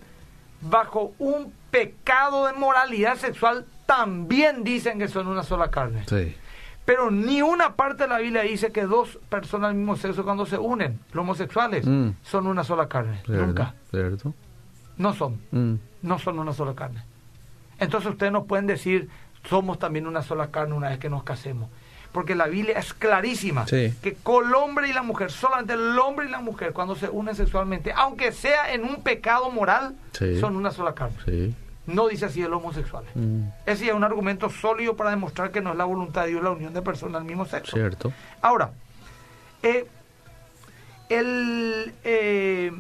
[0.63, 6.05] bajo un pecado de moralidad sexual, también dicen que son una sola carne.
[6.07, 6.37] Sí.
[6.85, 10.45] Pero ni una parte de la Biblia dice que dos personas del mismo sexo cuando
[10.45, 12.11] se unen, los homosexuales, Mm.
[12.23, 13.23] son una sola carne.
[13.25, 13.47] ¿Cierto?
[13.47, 13.75] Nunca.
[13.91, 14.35] ¿Cierto?
[14.99, 15.41] No son.
[15.53, 15.75] Mm.
[16.03, 17.03] No son una sola carne.
[17.81, 19.09] Entonces ustedes no pueden decir,
[19.49, 21.69] somos también una sola carne una vez que nos casemos.
[22.13, 23.95] Porque la Biblia es clarísima Sí.
[24.03, 27.09] que con el hombre y la mujer, solamente el hombre y la mujer, cuando se
[27.09, 30.39] unen sexualmente, aunque sea en un pecado moral, Sí.
[30.41, 31.17] son una sola carne.
[31.25, 31.55] Sí.
[31.87, 33.05] No dice así el homosexual.
[33.15, 33.43] Mm.
[33.67, 36.51] Ese es un argumento sólido para demostrar que no es la voluntad de Dios la
[36.51, 37.77] unión de personas del mismo sexo.
[37.77, 38.13] Cierto.
[38.43, 38.71] Ahora,
[39.63, 39.87] eh,
[41.09, 42.73] el, eh,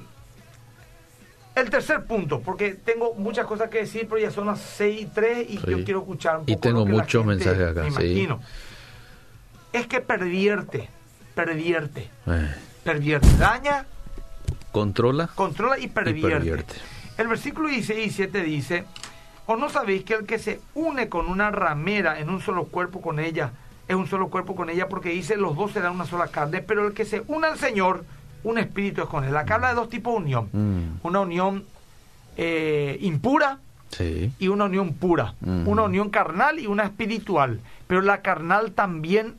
[1.55, 5.07] el tercer punto, porque tengo muchas cosas que decir, pero ya son las 6 y
[5.07, 5.65] 3 y Sí.
[5.69, 7.91] yo quiero escuchar un Y poco tengo lo que la muchos gente- mensajes acá, me
[7.91, 7.97] sí.
[7.97, 8.41] imagino.
[9.73, 10.89] Es que pervierte,
[11.35, 13.87] pervierte, Eh, pervierte, daña,
[14.73, 16.31] Controla controla y y pervierte.
[16.31, 16.75] pervierte.
[17.19, 18.85] El versículo 16 y 17 dice,
[19.47, 23.01] ¿o no sabéis que el que se une con una ramera en un solo cuerpo
[23.01, 23.51] con ella,
[23.89, 24.89] es un solo cuerpo con ella?
[24.89, 28.05] Porque dice, los dos serán una sola carne, pero el que se une al Señor,
[28.44, 29.37] un espíritu es con él.
[29.37, 30.48] Acá habla de dos tipos de unión.
[30.53, 31.07] Mm.
[31.07, 31.64] Una unión
[32.37, 33.59] eh, impura
[33.90, 34.33] Sí.
[34.38, 35.35] y una unión pura.
[35.42, 35.70] Ujú.
[35.70, 37.61] Una unión carnal y una espiritual.
[37.88, 39.35] Pero la carnal también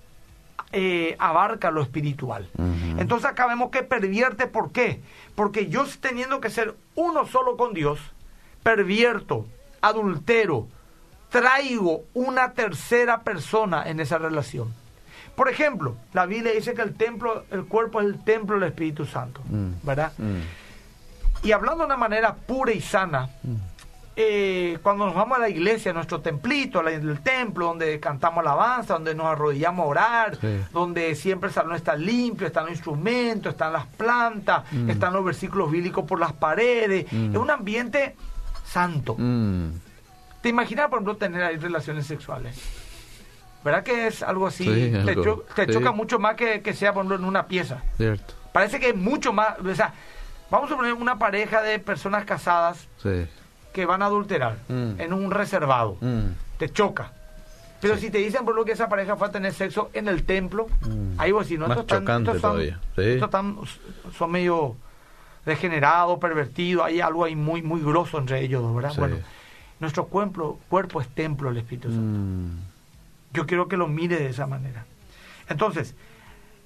[0.74, 2.50] eh, abarca lo espiritual.
[2.58, 3.00] Ujú.
[3.00, 5.02] Entonces acá vemos que pervierte, ¿por qué?
[5.36, 8.00] Porque yo teniendo que ser uno solo con Dios,
[8.62, 9.46] pervierto,
[9.82, 10.68] adultero,
[11.30, 14.74] traigo una tercera persona en esa relación.
[15.42, 19.08] Por ejemplo, la Biblia dice que el templo, el cuerpo es el templo del Espíritu
[19.08, 19.70] Santo, Mm.
[19.82, 20.12] ¿verdad?
[20.20, 20.42] Mm.
[21.48, 23.28] Y hablando de una manera pura y sana,
[24.16, 28.42] eh, cuando nos vamos a la iglesia, a nuestro templito, al el templo, donde cantamos
[28.46, 30.60] alabanza, donde nos arrodillamos a orar, Sí.
[30.72, 34.92] donde siempre el salón está limpio, están los instrumentos, están las plantas, Mm.
[34.92, 37.32] están los versículos bíblicos por las paredes, Mm.
[37.32, 38.16] es un ambiente
[38.64, 39.16] santo.
[39.18, 39.70] Mm.
[40.44, 42.60] ¿Te imaginas, por ejemplo, tener ahí relaciones sexuales?
[43.64, 44.64] ¿Verdad que es algo así?
[44.64, 45.72] Sí, te, algo, cho- te sí.
[45.74, 47.82] choca mucho más que, que sea, por ejemplo, en una pieza.
[47.98, 48.34] Cierto.
[48.52, 49.94] Parece que es mucho más, o sea,
[50.50, 53.28] vamos a poner una pareja de personas casadas Sí.
[53.74, 55.00] que van a adulterar Mm.
[55.00, 55.98] en un reservado.
[56.02, 56.30] Mm.
[56.58, 57.14] Te choca.
[57.80, 60.24] Pero si te dicen por lo que esa pareja fue a tener sexo en el
[60.24, 61.20] templo, Mm.
[61.20, 63.58] ahí vos decís, no, Más estos están- estos están-
[64.18, 64.76] son medio
[65.46, 68.94] degenerados, pervertidos, hay algo ahí muy, muy grosso entre ellos, ¿verdad?
[68.98, 69.18] Bueno,
[69.80, 72.71] nuestro cuerpo, cuerpo es templo del Espíritu Santo.
[73.34, 74.86] Yo quiero que lo mire de esa manera.
[75.50, 75.96] Entonces,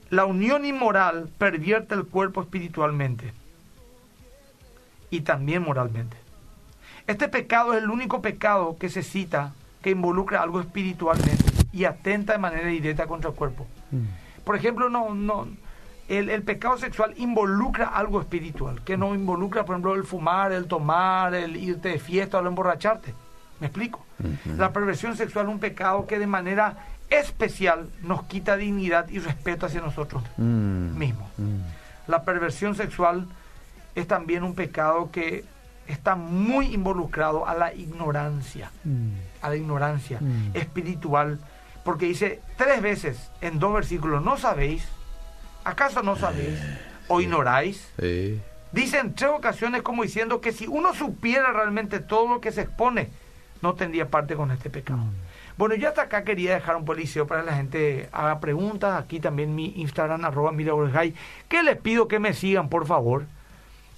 [0.09, 3.33] la unión inmoral pervierte el cuerpo espiritualmente
[5.09, 6.17] y también moralmente.
[7.07, 12.33] Este pecado es el único pecado que se cita que involucra algo espiritualmente y atenta
[12.33, 13.67] de manera directa contra el cuerpo.
[13.91, 14.43] Mm.
[14.43, 15.47] Por ejemplo, no, no,
[16.07, 20.67] el, el pecado sexual involucra algo espiritual, que no involucra, por ejemplo, el fumar, el
[20.67, 23.13] tomar, el irte de fiesta o el emborracharte.
[23.59, 24.05] ¿Me explico?
[24.57, 26.77] La perversión sexual es un pecado que de manera
[27.09, 30.97] especial nos quita dignidad y respeto hacia nosotros Mm.
[30.97, 31.29] mismos.
[31.37, 31.59] Mm.
[32.07, 33.27] La perversión sexual
[33.95, 35.45] es también un pecado que
[35.87, 39.09] está muy involucrado a la ignorancia, Mm.
[39.41, 40.19] a la ignorancia
[40.53, 41.39] espiritual,
[41.83, 44.87] porque dice tres veces en dos versículos, ¿no sabéis?
[45.63, 46.59] ¿Acaso no sabéis?
[47.07, 47.91] ¿O ignoráis?
[47.99, 48.41] Sí.
[48.71, 52.61] Dice en tres ocasiones como diciendo que si uno supiera realmente todo lo que se
[52.61, 53.09] expone,
[53.61, 55.01] no tendría parte con este pecado.
[55.57, 59.01] Bueno, yo hasta acá quería dejar un policeo para que la gente haga preguntas.
[59.01, 61.13] Aquí también mi Instagram, arroba Miraborjay,
[61.47, 63.23] que les pido que me sigan, por favor.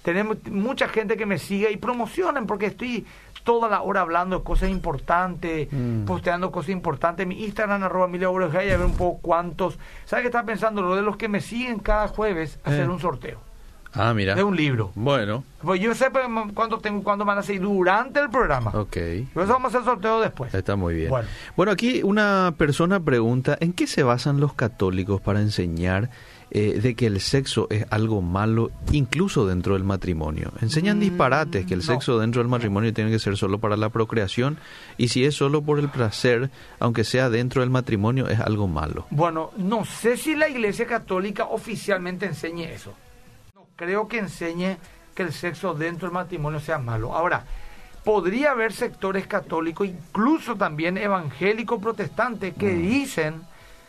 [0.04, 3.06] Tenemos mucha gente que me siga y promocionen, porque estoy
[3.44, 6.06] toda la hora hablando de cosas importantes, Mm.
[6.06, 7.26] posteando cosas importantes.
[7.26, 9.80] Mi Instagram, arroba Miraborjay, a ver un poco cuántos.
[10.06, 10.82] ¿Sabes qué estaba pensando?
[10.82, 12.90] Lo de los que me siguen cada jueves, hacer Eh.
[12.90, 13.40] un sorteo
[13.98, 14.36] Ah, mira.
[14.36, 14.92] de un libro.
[14.96, 18.72] Bueno, Pues yo sé pues, cuánto tengo, cuándo van a seguir durante el programa.
[18.72, 18.98] ok.
[19.34, 20.54] Por eso vamos a hacer sorteo después.
[20.54, 21.10] Está muy bien.
[21.10, 21.28] Bueno.
[21.56, 21.72] Bueno.
[21.72, 26.10] aquí una persona pregunta, ¿en qué se basan los católicos para enseñar
[26.50, 30.52] eh, de que el sexo es algo malo incluso dentro del matrimonio?
[30.62, 31.86] Enseñan Mm, disparates, que el no.
[31.86, 34.58] sexo dentro del matrimonio tiene que ser solo para la procreación
[34.98, 39.08] y si es solo por el placer, aunque sea dentro del matrimonio, es algo malo.
[39.10, 42.94] Bueno, no sé si la Iglesia Católica oficialmente enseñe eso.
[43.78, 44.78] Creo que enseñe
[45.16, 47.16] que el sexo dentro del matrimonio sea malo.
[47.16, 47.46] Ahora,
[48.04, 53.44] podría haber sectores católicos, incluso también evangélicos protestantes, que dicen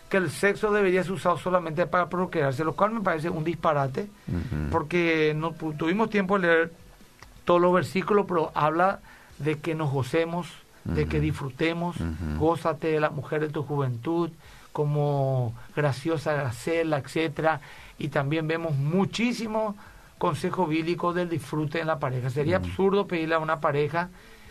[0.08, 4.08] que el sexo debería ser usado solamente para procrearse, lo cual me parece un disparate,
[4.70, 6.72] porque no tuvimos tiempo de leer
[7.44, 9.00] todos los versículos, pero habla
[9.38, 10.48] de que nos gocemos,
[10.94, 12.38] de que disfrutemos, Ujú.
[12.38, 14.30] gózate de la mujer de tu juventud,
[14.72, 17.60] como graciosa Gracela, etcétera,
[17.98, 19.74] y también vemos muchísimo
[20.18, 22.30] consejo bíblico del disfrute en la pareja.
[22.30, 24.08] Sería absurdo pedirle a una pareja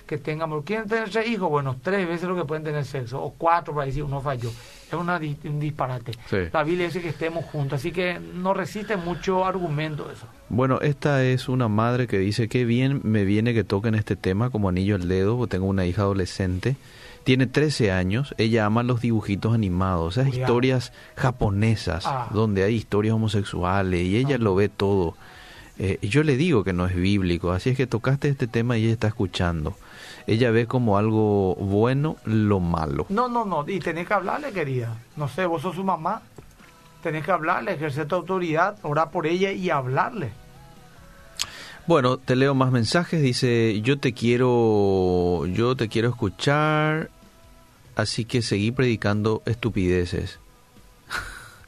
[0.07, 3.33] que tengan, quieren tener tres hijos, bueno, tres veces lo que pueden tener sexo, o
[3.33, 4.49] cuatro para decir uno falló.
[4.87, 6.13] Es una, un disparate.
[6.53, 10.25] La Biblia dice que estemos juntos, así que no resiste mucho argumento eso.
[10.49, 14.49] Bueno, esta es una madre que dice que bien me viene que toquen este tema
[14.49, 16.77] como anillo al dedo, porque tengo una hija adolescente.
[17.25, 22.29] Tiene 13 años, ella ama los dibujitos animados, esas historias japonesas, ah.
[22.33, 24.41] donde hay historias homosexuales, y ella ah.
[24.41, 25.17] lo ve todo.
[25.77, 28.85] Eh, yo le digo que no es bíblico, así es que tocaste este tema y
[28.85, 29.75] ella está escuchando
[30.27, 33.05] ella ve como algo bueno lo malo.
[33.09, 34.97] No, no, no, y tenés que hablarle, querida.
[35.15, 36.21] No sé, vos sos su mamá.
[37.01, 40.31] Tenés que hablarle, ejercer tu autoridad, orar por ella y hablarle.
[41.87, 43.21] Bueno, te leo más mensajes.
[43.21, 47.09] Dice, yo te quiero, yo te quiero escuchar,
[47.95, 50.41] así que seguí predicando estupideces.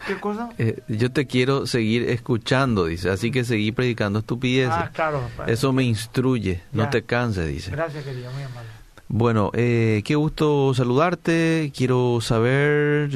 [0.07, 0.49] ¿Qué cosa?
[0.57, 3.09] Eh, yo te quiero seguir escuchando, dice.
[3.09, 4.73] Así que seguí predicando estupideces.
[4.73, 5.21] Ah, claro.
[5.47, 6.61] Eso me instruye.
[6.71, 7.71] No te canses, dice.
[7.71, 8.31] Gracias, querida.
[8.31, 8.69] Muy amable.
[9.07, 11.71] Bueno, eh, qué gusto saludarte.
[11.75, 13.09] Quiero saber...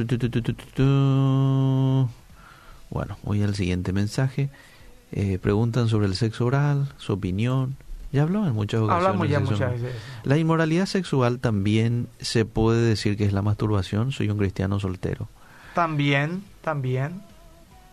[2.90, 4.50] Bueno, voy al siguiente mensaje.
[5.12, 7.76] Eh, preguntan sobre el sexo oral, su opinión.
[8.12, 9.08] Ya habló en muchas ocasiones.
[9.08, 9.96] Hablamos ya muchas veces.
[10.24, 14.12] La inmoralidad sexual también se puede decir que es la masturbación.
[14.12, 15.30] Soy un cristiano soltero.
[15.76, 17.22] También, también.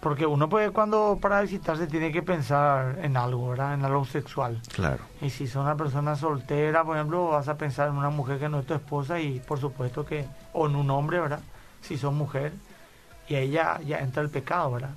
[0.01, 3.75] Porque uno puede cuando para visitarse tiene que pensar en algo, ¿verdad?
[3.75, 4.59] En algo sexual.
[4.75, 5.05] Claro.
[5.21, 8.49] Y si son una persona soltera, por ejemplo, vas a pensar en una mujer que
[8.49, 11.41] no es tu esposa y por supuesto que, o en un hombre, ¿verdad?
[11.83, 12.53] Si son mujer,
[13.29, 14.91] y ahí ya, entra el pecado, ¿verdad?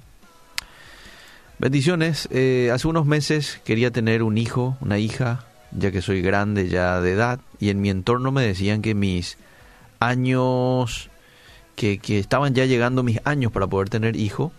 [1.59, 2.29] Bendiciones.
[2.31, 7.01] Eh, hace unos meses quería tener un hijo, una hija, ya que soy grande ya
[7.01, 9.37] de edad, y en mi entorno me decían que mis
[9.99, 11.09] años
[11.75, 14.51] que, que estaban ya llegando mis años para poder tener hijo.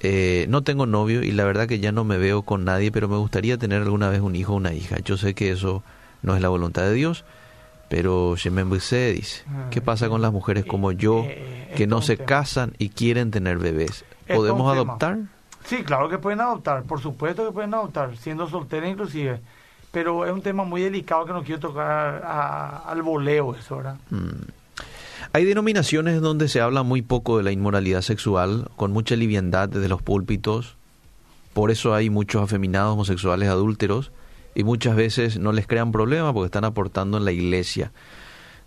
[0.00, 3.08] Eh, no tengo novio y la verdad que ya no me veo con nadie, pero
[3.08, 4.98] me gustaría tener alguna vez un hijo o una hija.
[5.04, 5.82] Yo sé que eso
[6.22, 7.24] no es la voluntad de Dios,
[7.88, 9.22] pero se me dice,
[9.70, 13.58] ¿qué pasa con las mujeres como yo eh, que no se casan y quieren tener
[13.58, 14.04] bebés?
[14.26, 15.18] ¿Podemos adoptar?
[15.64, 19.40] Sí, claro que pueden adoptar, por supuesto que pueden adoptar, siendo soltera inclusive,
[19.90, 22.22] pero es un tema muy delicado que no quiero tocar
[22.86, 23.96] al voleo eso, ¿verdad?
[24.10, 24.63] Mm.
[25.32, 29.88] Hay denominaciones donde se habla muy poco de la inmoralidad sexual, con mucha liviandad desde
[29.88, 30.76] los púlpitos.
[31.52, 34.12] Por eso hay muchos afeminados homosexuales adúlteros
[34.54, 37.92] y muchas veces no les crean problema porque están aportando en la iglesia.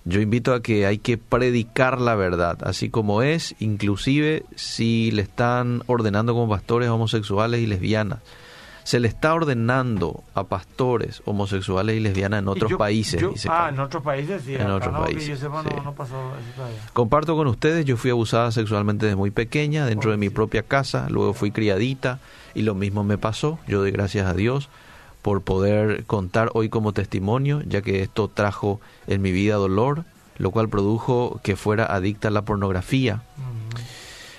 [0.05, 5.21] Yo invito a que hay que predicar la verdad, así como es, inclusive si le
[5.21, 8.19] están ordenando como pastores homosexuales y lesbianas
[8.87, 13.21] se le está ordenando a pastores homosexuales y lesbianas en otros países.
[13.49, 14.55] ah, en otros países, sí.
[14.55, 15.43] En otros países.
[16.93, 21.07] Comparto con ustedes, yo fui abusada sexualmente desde muy pequeña, dentro de mi propia casa,
[21.09, 22.19] luego fui criadita
[22.55, 23.59] y lo mismo me pasó.
[23.67, 24.69] Yo doy gracias a Dios
[25.21, 30.05] por poder contar hoy como testimonio, ya que esto trajo en mi vida dolor,
[30.37, 33.21] lo cual produjo que fuera adicta a la pornografía,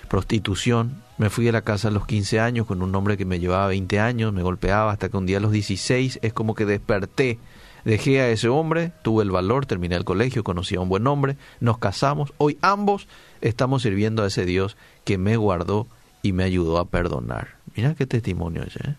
[0.09, 3.41] prostitución, me fui a la casa a los 15 años con un hombre que me
[3.41, 6.65] llevaba 20 años, me golpeaba hasta que un día a los 16 es como que
[6.65, 7.39] desperté.
[7.85, 11.37] Dejé a ese hombre, tuve el valor, terminé el colegio, conocí a un buen hombre,
[11.61, 12.33] nos casamos.
[12.39, 13.09] Hoy ambos
[13.41, 15.87] estamos sirviendo a ese Dios que me guardó
[16.23, 17.57] y me ayudó a perdonar.
[17.75, 18.91] Mira qué testimonio ese.
[18.91, 18.95] ¿eh?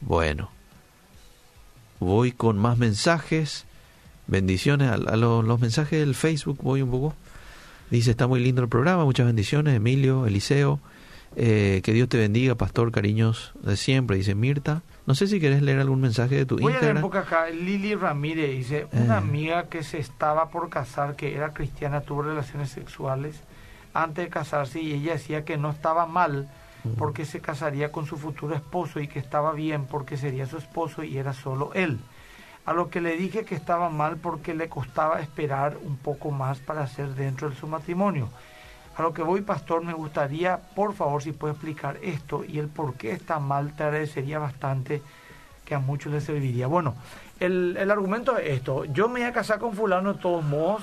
[0.00, 0.50] Bueno,
[2.00, 3.64] voy con más mensajes.
[4.26, 6.58] Bendiciones a, los mensajes del Facebook.
[6.62, 7.14] Voy un poco.
[7.90, 9.04] Dice, está muy lindo el programa.
[9.04, 10.80] Muchas bendiciones, Emilio, Eliseo.
[11.40, 14.82] Eh, que Dios te bendiga, pastor, cariños de siempre, dice Mirta.
[15.06, 16.96] No sé si querés leer algún mensaje de tu Voy Instagram.
[16.96, 17.50] a leer acá.
[17.50, 19.18] Lili Ramírez dice, una eh.
[19.18, 23.40] amiga que se estaba por casar, que era cristiana, tuvo relaciones sexuales
[23.94, 26.48] antes de casarse y ella decía que no estaba mal
[26.96, 31.04] porque se casaría con su futuro esposo y que estaba bien porque sería su esposo
[31.04, 32.00] y era solo él.
[32.64, 36.58] A lo que le dije que estaba mal porque le costaba esperar un poco más
[36.58, 38.28] para hacer dentro de su matrimonio.
[38.98, 42.66] A lo que voy, pastor, me gustaría, por favor, si puede explicar esto y el
[42.66, 45.00] por qué está mal, te agradecería bastante
[45.64, 46.66] que a muchos les serviría.
[46.66, 46.96] Bueno,
[47.38, 48.86] el, el argumento es esto.
[48.86, 50.82] Yo me voy a casar con fulano de todos modos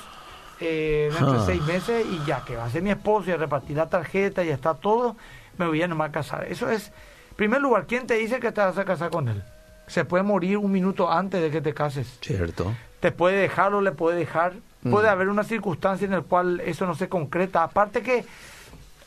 [0.61, 1.43] eh, dentro de ah.
[1.45, 4.45] seis meses y ya que va a ser mi esposo y a repartir la tarjeta
[4.45, 5.17] y está todo,
[5.57, 6.45] me voy a nomás casar.
[6.49, 6.93] Eso es,
[7.31, 9.43] en primer lugar, ¿quién te dice que te vas a casar con él?
[9.87, 12.17] Se puede morir un minuto antes de que te cases.
[12.21, 12.73] Cierto.
[13.01, 14.53] Te puede dejar o le puede dejar
[14.89, 17.63] Puede haber una circunstancia en la cual eso no se concreta.
[17.63, 18.25] Aparte que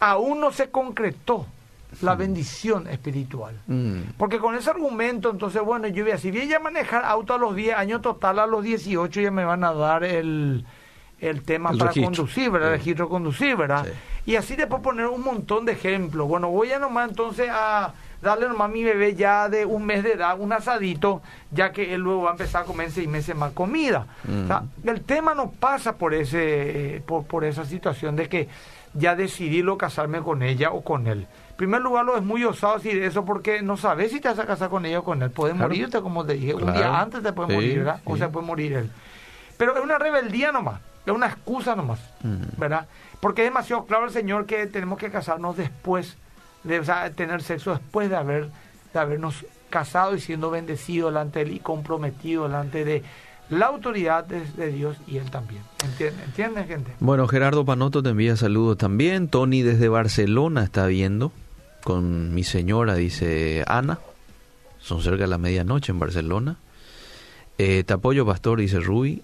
[0.00, 1.46] aún no se concretó
[2.02, 3.54] la bendición espiritual.
[3.66, 4.00] Mm.
[4.16, 7.38] Porque con ese argumento, entonces, bueno, yo voy a, si voy a manejar auto a
[7.38, 10.64] los 10 años total, a los 18 ya me van a dar el,
[11.20, 12.72] el tema para conducir, ¿verdad?
[12.72, 13.86] El registro conducir, ¿verdad?
[14.26, 16.28] Y así después poner un montón de ejemplos.
[16.28, 20.02] Bueno, voy a nomás entonces a darle nomás a mi bebé ya de un mes
[20.02, 23.36] de edad un asadito, ya que él luego va a empezar a comer seis meses
[23.36, 24.06] más comida.
[24.24, 24.88] Mm.
[24.88, 28.48] el tema no pasa por, ese, por, por esa situación de que
[28.94, 31.26] ya decidí lo casarme con ella o con él.
[31.50, 34.38] En primer lugar, lo es muy osado decir eso porque no sabes si te vas
[34.38, 35.30] a casar con ella o con él.
[35.30, 36.54] Puede morirte, como te dije.
[36.54, 38.00] Un día antes te puede morir, ¿verdad?
[38.04, 38.90] O se puede morir él.
[39.56, 40.80] Pero es una rebeldía nomás.
[41.04, 42.58] Es una excusa nomás, mm.
[42.60, 42.86] ¿verdad?
[43.20, 46.16] Porque es demasiado claro el Señor que tenemos que casarnos después,
[46.64, 46.80] de,
[47.14, 48.48] tener sexo después de, haber,
[48.92, 53.02] de habernos casado y siendo bendecido delante de Él y comprometido delante de
[53.50, 55.62] la autoridad de, Dios y Él también.
[56.24, 56.92] ¿Entiendes, gente?
[57.00, 59.28] Bueno, Gerardo Panoto te envía saludos también.
[59.28, 61.32] Tony desde Barcelona está viendo
[61.82, 63.98] con mi señora, dice Ana.
[64.80, 66.56] Son cerca de la medianoche en Barcelona.
[67.56, 69.22] Eh, te apoyo, pastor, dice Rui.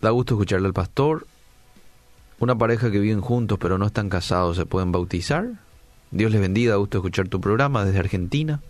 [0.00, 1.26] Da gusto escucharle al pastor.
[2.38, 5.46] Una pareja que viven juntos pero no están casados se pueden bautizar.
[6.10, 8.60] Dios les bendiga, gusto escuchar tu programa desde Argentina.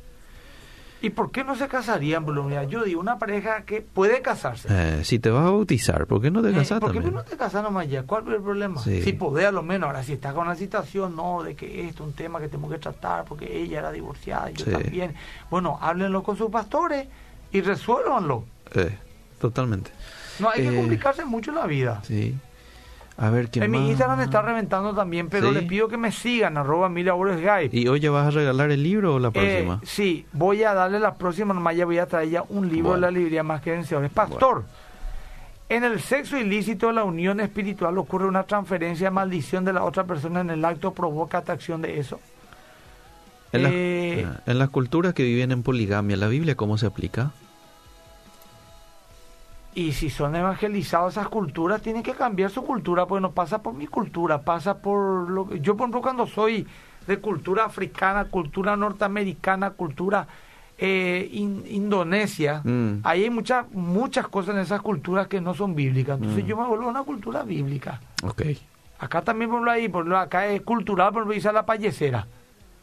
[1.02, 2.64] ¿Y por qué no se casarían, Bologna?
[2.64, 4.68] Yo digo, una pareja que puede casarse.
[4.70, 7.22] Eh, si te vas a bautizar, ¿por qué no te casas eh, ¿Por qué no
[7.22, 8.02] te casas nomás ya?
[8.02, 8.82] ¿Cuál es el problema?
[8.82, 9.86] Si podés, a lo menos.
[9.86, 12.70] Ahora, si estás con una situación, no, de que esto es un tema que tenemos
[12.70, 15.14] que tratar porque ella era divorciada y yo también.
[15.50, 17.08] Bueno, háblenlo con sus pastores
[17.50, 18.44] y resuélvanlo.
[18.74, 18.94] Eh,
[19.40, 19.90] totalmente.
[20.38, 22.02] No hay que complicarse mucho la vida.
[22.04, 22.36] Sí.
[23.20, 26.10] A ver, ¿qué En mi Instagram me está reventando también, pero les pido que me
[26.10, 27.06] sigan, arroba mil
[27.70, 29.80] ¿Y hoy ya vas a regalar el libro o la eh, próxima?
[29.84, 33.00] sí, voy a darle la próxima, nomás ya voy a traer ya un libro de
[33.00, 34.10] la librería Más que Vencedores.
[34.10, 34.64] Pastor,
[35.68, 40.04] en el sexo ilícito, la unión espiritual, ocurre una transferencia de maldición de la otra
[40.04, 42.18] persona en el acto, provoca atracción de eso.
[43.52, 47.32] En, eh, en las culturas que viven en poligamia, ¿la Biblia cómo se aplica?
[49.74, 53.74] Y si son evangelizados esas culturas, tienen que cambiar su cultura, porque no pasa por
[53.74, 55.60] mi cultura, pasa por lo que...
[55.60, 56.66] Yo, por ejemplo, cuando soy
[57.06, 60.26] de cultura africana, cultura norteamericana, cultura
[60.76, 63.00] eh, indonesia, mm.
[63.04, 66.18] ahí hay muchas muchas cosas en esas culturas que no son bíblicas.
[66.18, 66.46] Entonces mm.
[66.46, 68.00] yo me vuelvo una cultura bíblica.
[68.22, 68.58] Okay.
[68.98, 72.26] Acá también, por ejemplo, ahí, por acá es cultural, por ejemplo, dice la payesera.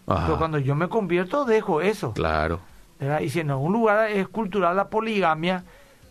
[0.06, 2.14] Pero cuando yo me convierto, dejo eso.
[2.14, 2.62] Claro.
[3.22, 5.64] Y si en algún lugar es cultural la poligamia,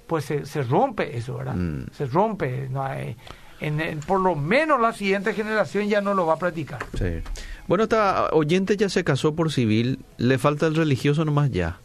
[0.07, 1.55] pues se, rompe eso, ¿verdad?
[1.55, 1.87] Mm.
[1.93, 2.69] Se rompe.
[2.71, 3.17] No hay,
[3.61, 6.85] en, por lo menos la siguiente generación ya no lo va a practicar.
[6.97, 7.23] Sí.
[7.67, 11.79] Bueno, esta oyente ya se casó por civil, le falta el religioso nomás ya.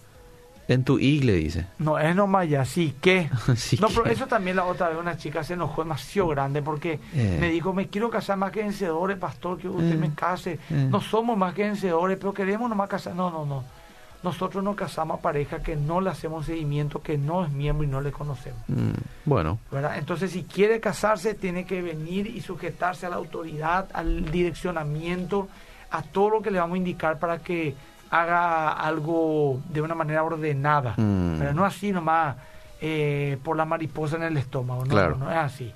[0.68, 1.68] En tu iglesia, dice.
[1.80, 3.30] No, es nomás ya, sí que.
[3.82, 7.38] no, pero eso también la otra vez una chica se enojó demasiado grande porque eh.
[7.42, 10.12] me dijo, me quiero casar más que vencedores, pastor, que usted me eh.
[10.16, 10.60] case.
[10.70, 10.88] Eh.
[10.90, 13.16] No somos más que vencedores, pero queremos nomás casar.
[13.16, 13.81] No, no, no
[14.24, 17.88] nosotros nos casamos a pareja que no le hacemos seguimiento, que no es miembro y
[17.88, 18.62] no le conocemos.
[18.68, 18.92] Mm,
[19.26, 19.60] bueno.
[19.72, 19.98] ¿verdad?
[19.98, 25.48] Entonces, si quiere casarse, tiene que venir y sujetarse a la autoridad, al direccionamiento,
[25.90, 27.76] a todo lo que le vamos a indicar para que
[28.12, 30.94] haga algo de una manera ordenada.
[30.98, 31.40] Mm.
[31.40, 32.36] Pero no así nomás
[32.80, 34.86] eh, por la mariposa en el estómago.
[34.86, 35.18] No, claro.
[35.18, 35.74] no es así.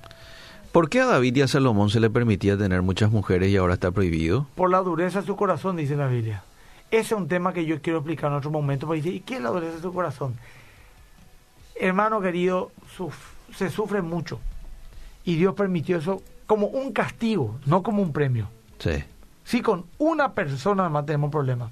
[0.72, 3.76] ¿Por qué a David y a Salomón se le permitía tener muchas mujeres y ahora
[3.76, 4.46] está prohibido?
[4.56, 6.44] Por la dureza de su corazón, dice la Biblia.
[6.92, 8.88] Ese es un tema que yo quiero explicar en otro momento.
[8.88, 10.36] Porque dice, ¿y qué es la de su corazón?
[11.76, 12.72] Hermano querido,
[13.54, 14.40] se sufre mucho.
[15.24, 18.48] Y Dios permitió eso como un castigo, no como un premio.
[18.80, 19.04] Sí.
[19.44, 21.72] Sí, con una persona más tenemos problemas.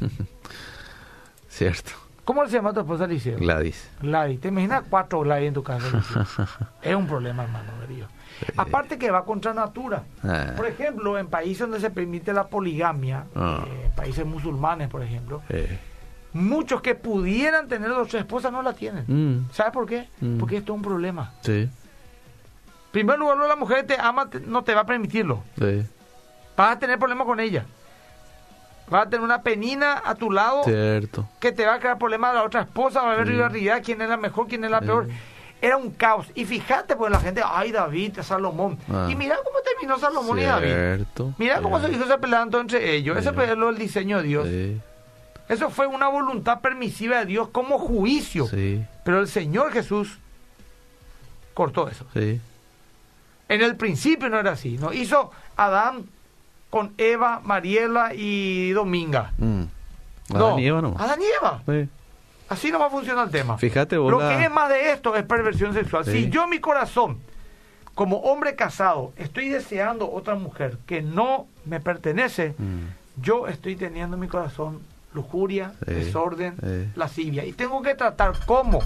[1.48, 1.92] Cierto.
[2.24, 3.38] ¿Cómo se llama tu esposa, Liceo?
[3.38, 3.88] Gladys.
[4.02, 4.40] Gladys.
[4.40, 5.88] ¿Te imaginas cuatro Gladys en tu casa?
[6.82, 8.06] es un problema, hermano querido.
[8.56, 10.04] Aparte que va contra natura.
[10.22, 10.52] Ah.
[10.56, 13.64] Por ejemplo, en países donde se permite la poligamia, ah.
[13.66, 15.42] eh, países musulmanes, por ejemplo,
[16.32, 19.04] muchos que pudieran tener dos esposas no la tienen.
[19.06, 19.50] Mm.
[19.52, 20.08] ¿Sabes por qué?
[20.20, 20.38] Mm.
[20.38, 21.32] Porque esto es un problema.
[21.42, 21.68] Sí.
[22.90, 25.42] primer lugar, la mujer te ama, no te va a permitirlo.
[25.58, 25.84] Sí.
[26.56, 27.64] Vas a tener problemas con ella.
[28.88, 31.28] Vas a tener una penina a tu lado Cierto.
[31.40, 34.00] que te va a crear problemas a la otra esposa, va a haber rivalidad, quién
[34.00, 35.08] es la mejor, quién es la peor
[35.60, 36.26] era un caos.
[36.34, 38.78] Y fíjate, pues la gente, ay, David, Salomón.
[38.88, 39.08] Ah.
[39.10, 41.04] Y mira cómo terminó Salomón y David.
[41.38, 43.16] Mira cómo se hizo ese peleando entre ellos.
[43.16, 44.48] Ese fue el diseño de Dios.
[45.48, 48.48] Eso fue una voluntad permisiva de Dios como juicio.
[49.04, 50.18] Pero el Señor Jesús
[51.54, 52.06] cortó eso.
[52.14, 54.76] En el principio no era así.
[54.78, 56.04] No hizo Adán
[56.70, 59.32] con Eva, Mariela y Dominga.
[59.38, 59.62] Mm.
[60.34, 60.94] Adán y Eva no.
[60.98, 61.62] Adán y Eva.
[62.48, 63.58] Así no va a funcionar el tema.
[63.58, 66.04] Fíjate, Lo que es más de esto es perversión sexual.
[66.04, 67.18] Si yo mi corazón,
[67.94, 73.20] como hombre casado, estoy deseando otra mujer que no me pertenece, mm.
[73.22, 74.80] yo estoy teniendo en mi corazón
[75.12, 77.44] lujuria, desorden, lascivia.
[77.44, 78.80] Y tengo que tratar cómo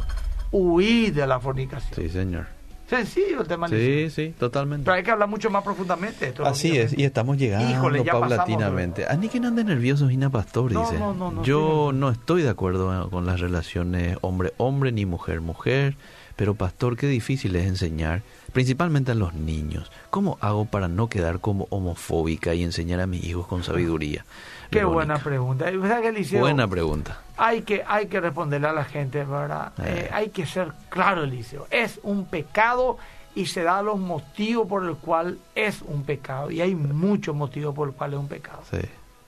[0.50, 1.94] huir de la fornicación.
[1.94, 2.46] Sí, señor.
[2.92, 3.68] Sencillo el tema.
[3.68, 4.84] Sí, sí, totalmente.
[4.84, 6.28] Pero hay que hablar mucho más profundamente.
[6.28, 9.06] Esto, Así es, y estamos llegando paulatinamente.
[9.06, 10.98] A ni que no ande nervioso, Gina Pastor, dice.
[10.98, 15.96] No, no, no, Yo no estoy de acuerdo con las relaciones hombre-hombre ni mujer-mujer,
[16.36, 18.20] pero Pastor, qué difícil es enseñar,
[18.52, 19.90] principalmente a los niños.
[20.10, 24.26] ¿Cómo hago para no quedar como homofóbica y enseñar a mis hijos con sabiduría?
[24.70, 25.70] Qué buena pregunta.
[26.32, 27.22] buena pregunta.
[27.44, 29.72] Hay que, hay que responderle a la gente, ¿verdad?
[29.78, 30.06] Eh.
[30.06, 31.66] Eh, hay que ser claro, Eliseo.
[31.72, 32.98] Es un pecado
[33.34, 36.52] y se da los motivos por el cual es un pecado.
[36.52, 38.62] Y hay muchos motivos por el cual es un pecado.
[38.70, 38.78] Sí.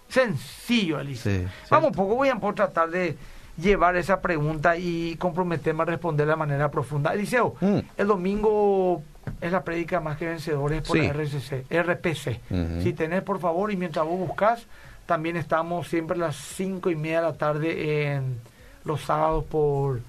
[0.09, 1.49] Sencillo, Eliseo.
[1.69, 3.17] Vamos un poco, voy a tratar de
[3.61, 7.15] llevar esa pregunta y comprometerme a responder de manera profunda.
[7.15, 7.79] Eliseo, mm.
[7.97, 9.03] el domingo
[9.41, 12.81] es la prédica más que vencedores por la RCC, RPC.
[12.81, 14.69] Si tenés, por favor, y mientras vos buscas
[15.07, 18.40] también estamos siempre a las cinco y media de la tarde en
[18.84, 20.00] los sábados por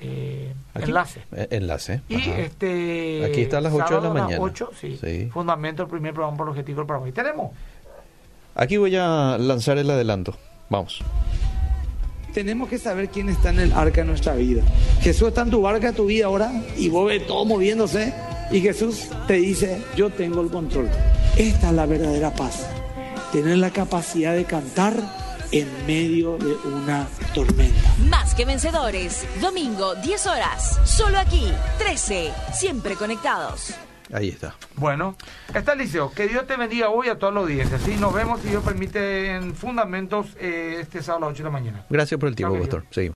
[0.00, 1.22] eh, enlace.
[1.32, 2.02] Eh, enlace.
[2.08, 3.24] Y este.
[3.24, 4.38] Aquí está a las 8 de la mañana.
[4.40, 5.28] 8, sí.
[5.32, 7.08] Fundamento, el primer programa por el objetivo del programa.
[7.08, 7.52] Y tenemos.
[8.54, 10.36] Aquí voy a lanzar el adelanto.
[10.68, 11.02] Vamos.
[12.32, 14.62] Tenemos que saber quién está en el arca de nuestra vida.
[15.00, 18.14] Jesús está en tu barca, tu vida ahora, y vos ves todo moviéndose.
[18.52, 20.88] Y Jesús te dice: Yo tengo el control.
[21.36, 22.77] Esta es la verdadera paz
[23.32, 24.94] tener la capacidad de cantar
[25.50, 27.94] en medio de una tormenta.
[28.08, 31.46] Más que vencedores, domingo 10 horas, solo aquí,
[31.78, 33.74] 13, siempre conectados.
[34.12, 34.54] Ahí está.
[34.76, 35.16] Bueno,
[35.54, 36.10] está Liceo.
[36.12, 37.78] Que Dios te bendiga hoy a toda la audiencia.
[37.78, 37.96] ¿sí?
[37.98, 41.50] Nos vemos, si Dios permite, en Fundamentos eh, este sábado a las 8 de la
[41.50, 41.86] mañana.
[41.90, 42.84] Gracias por el tiempo, pastor.
[42.90, 43.06] Seguimos.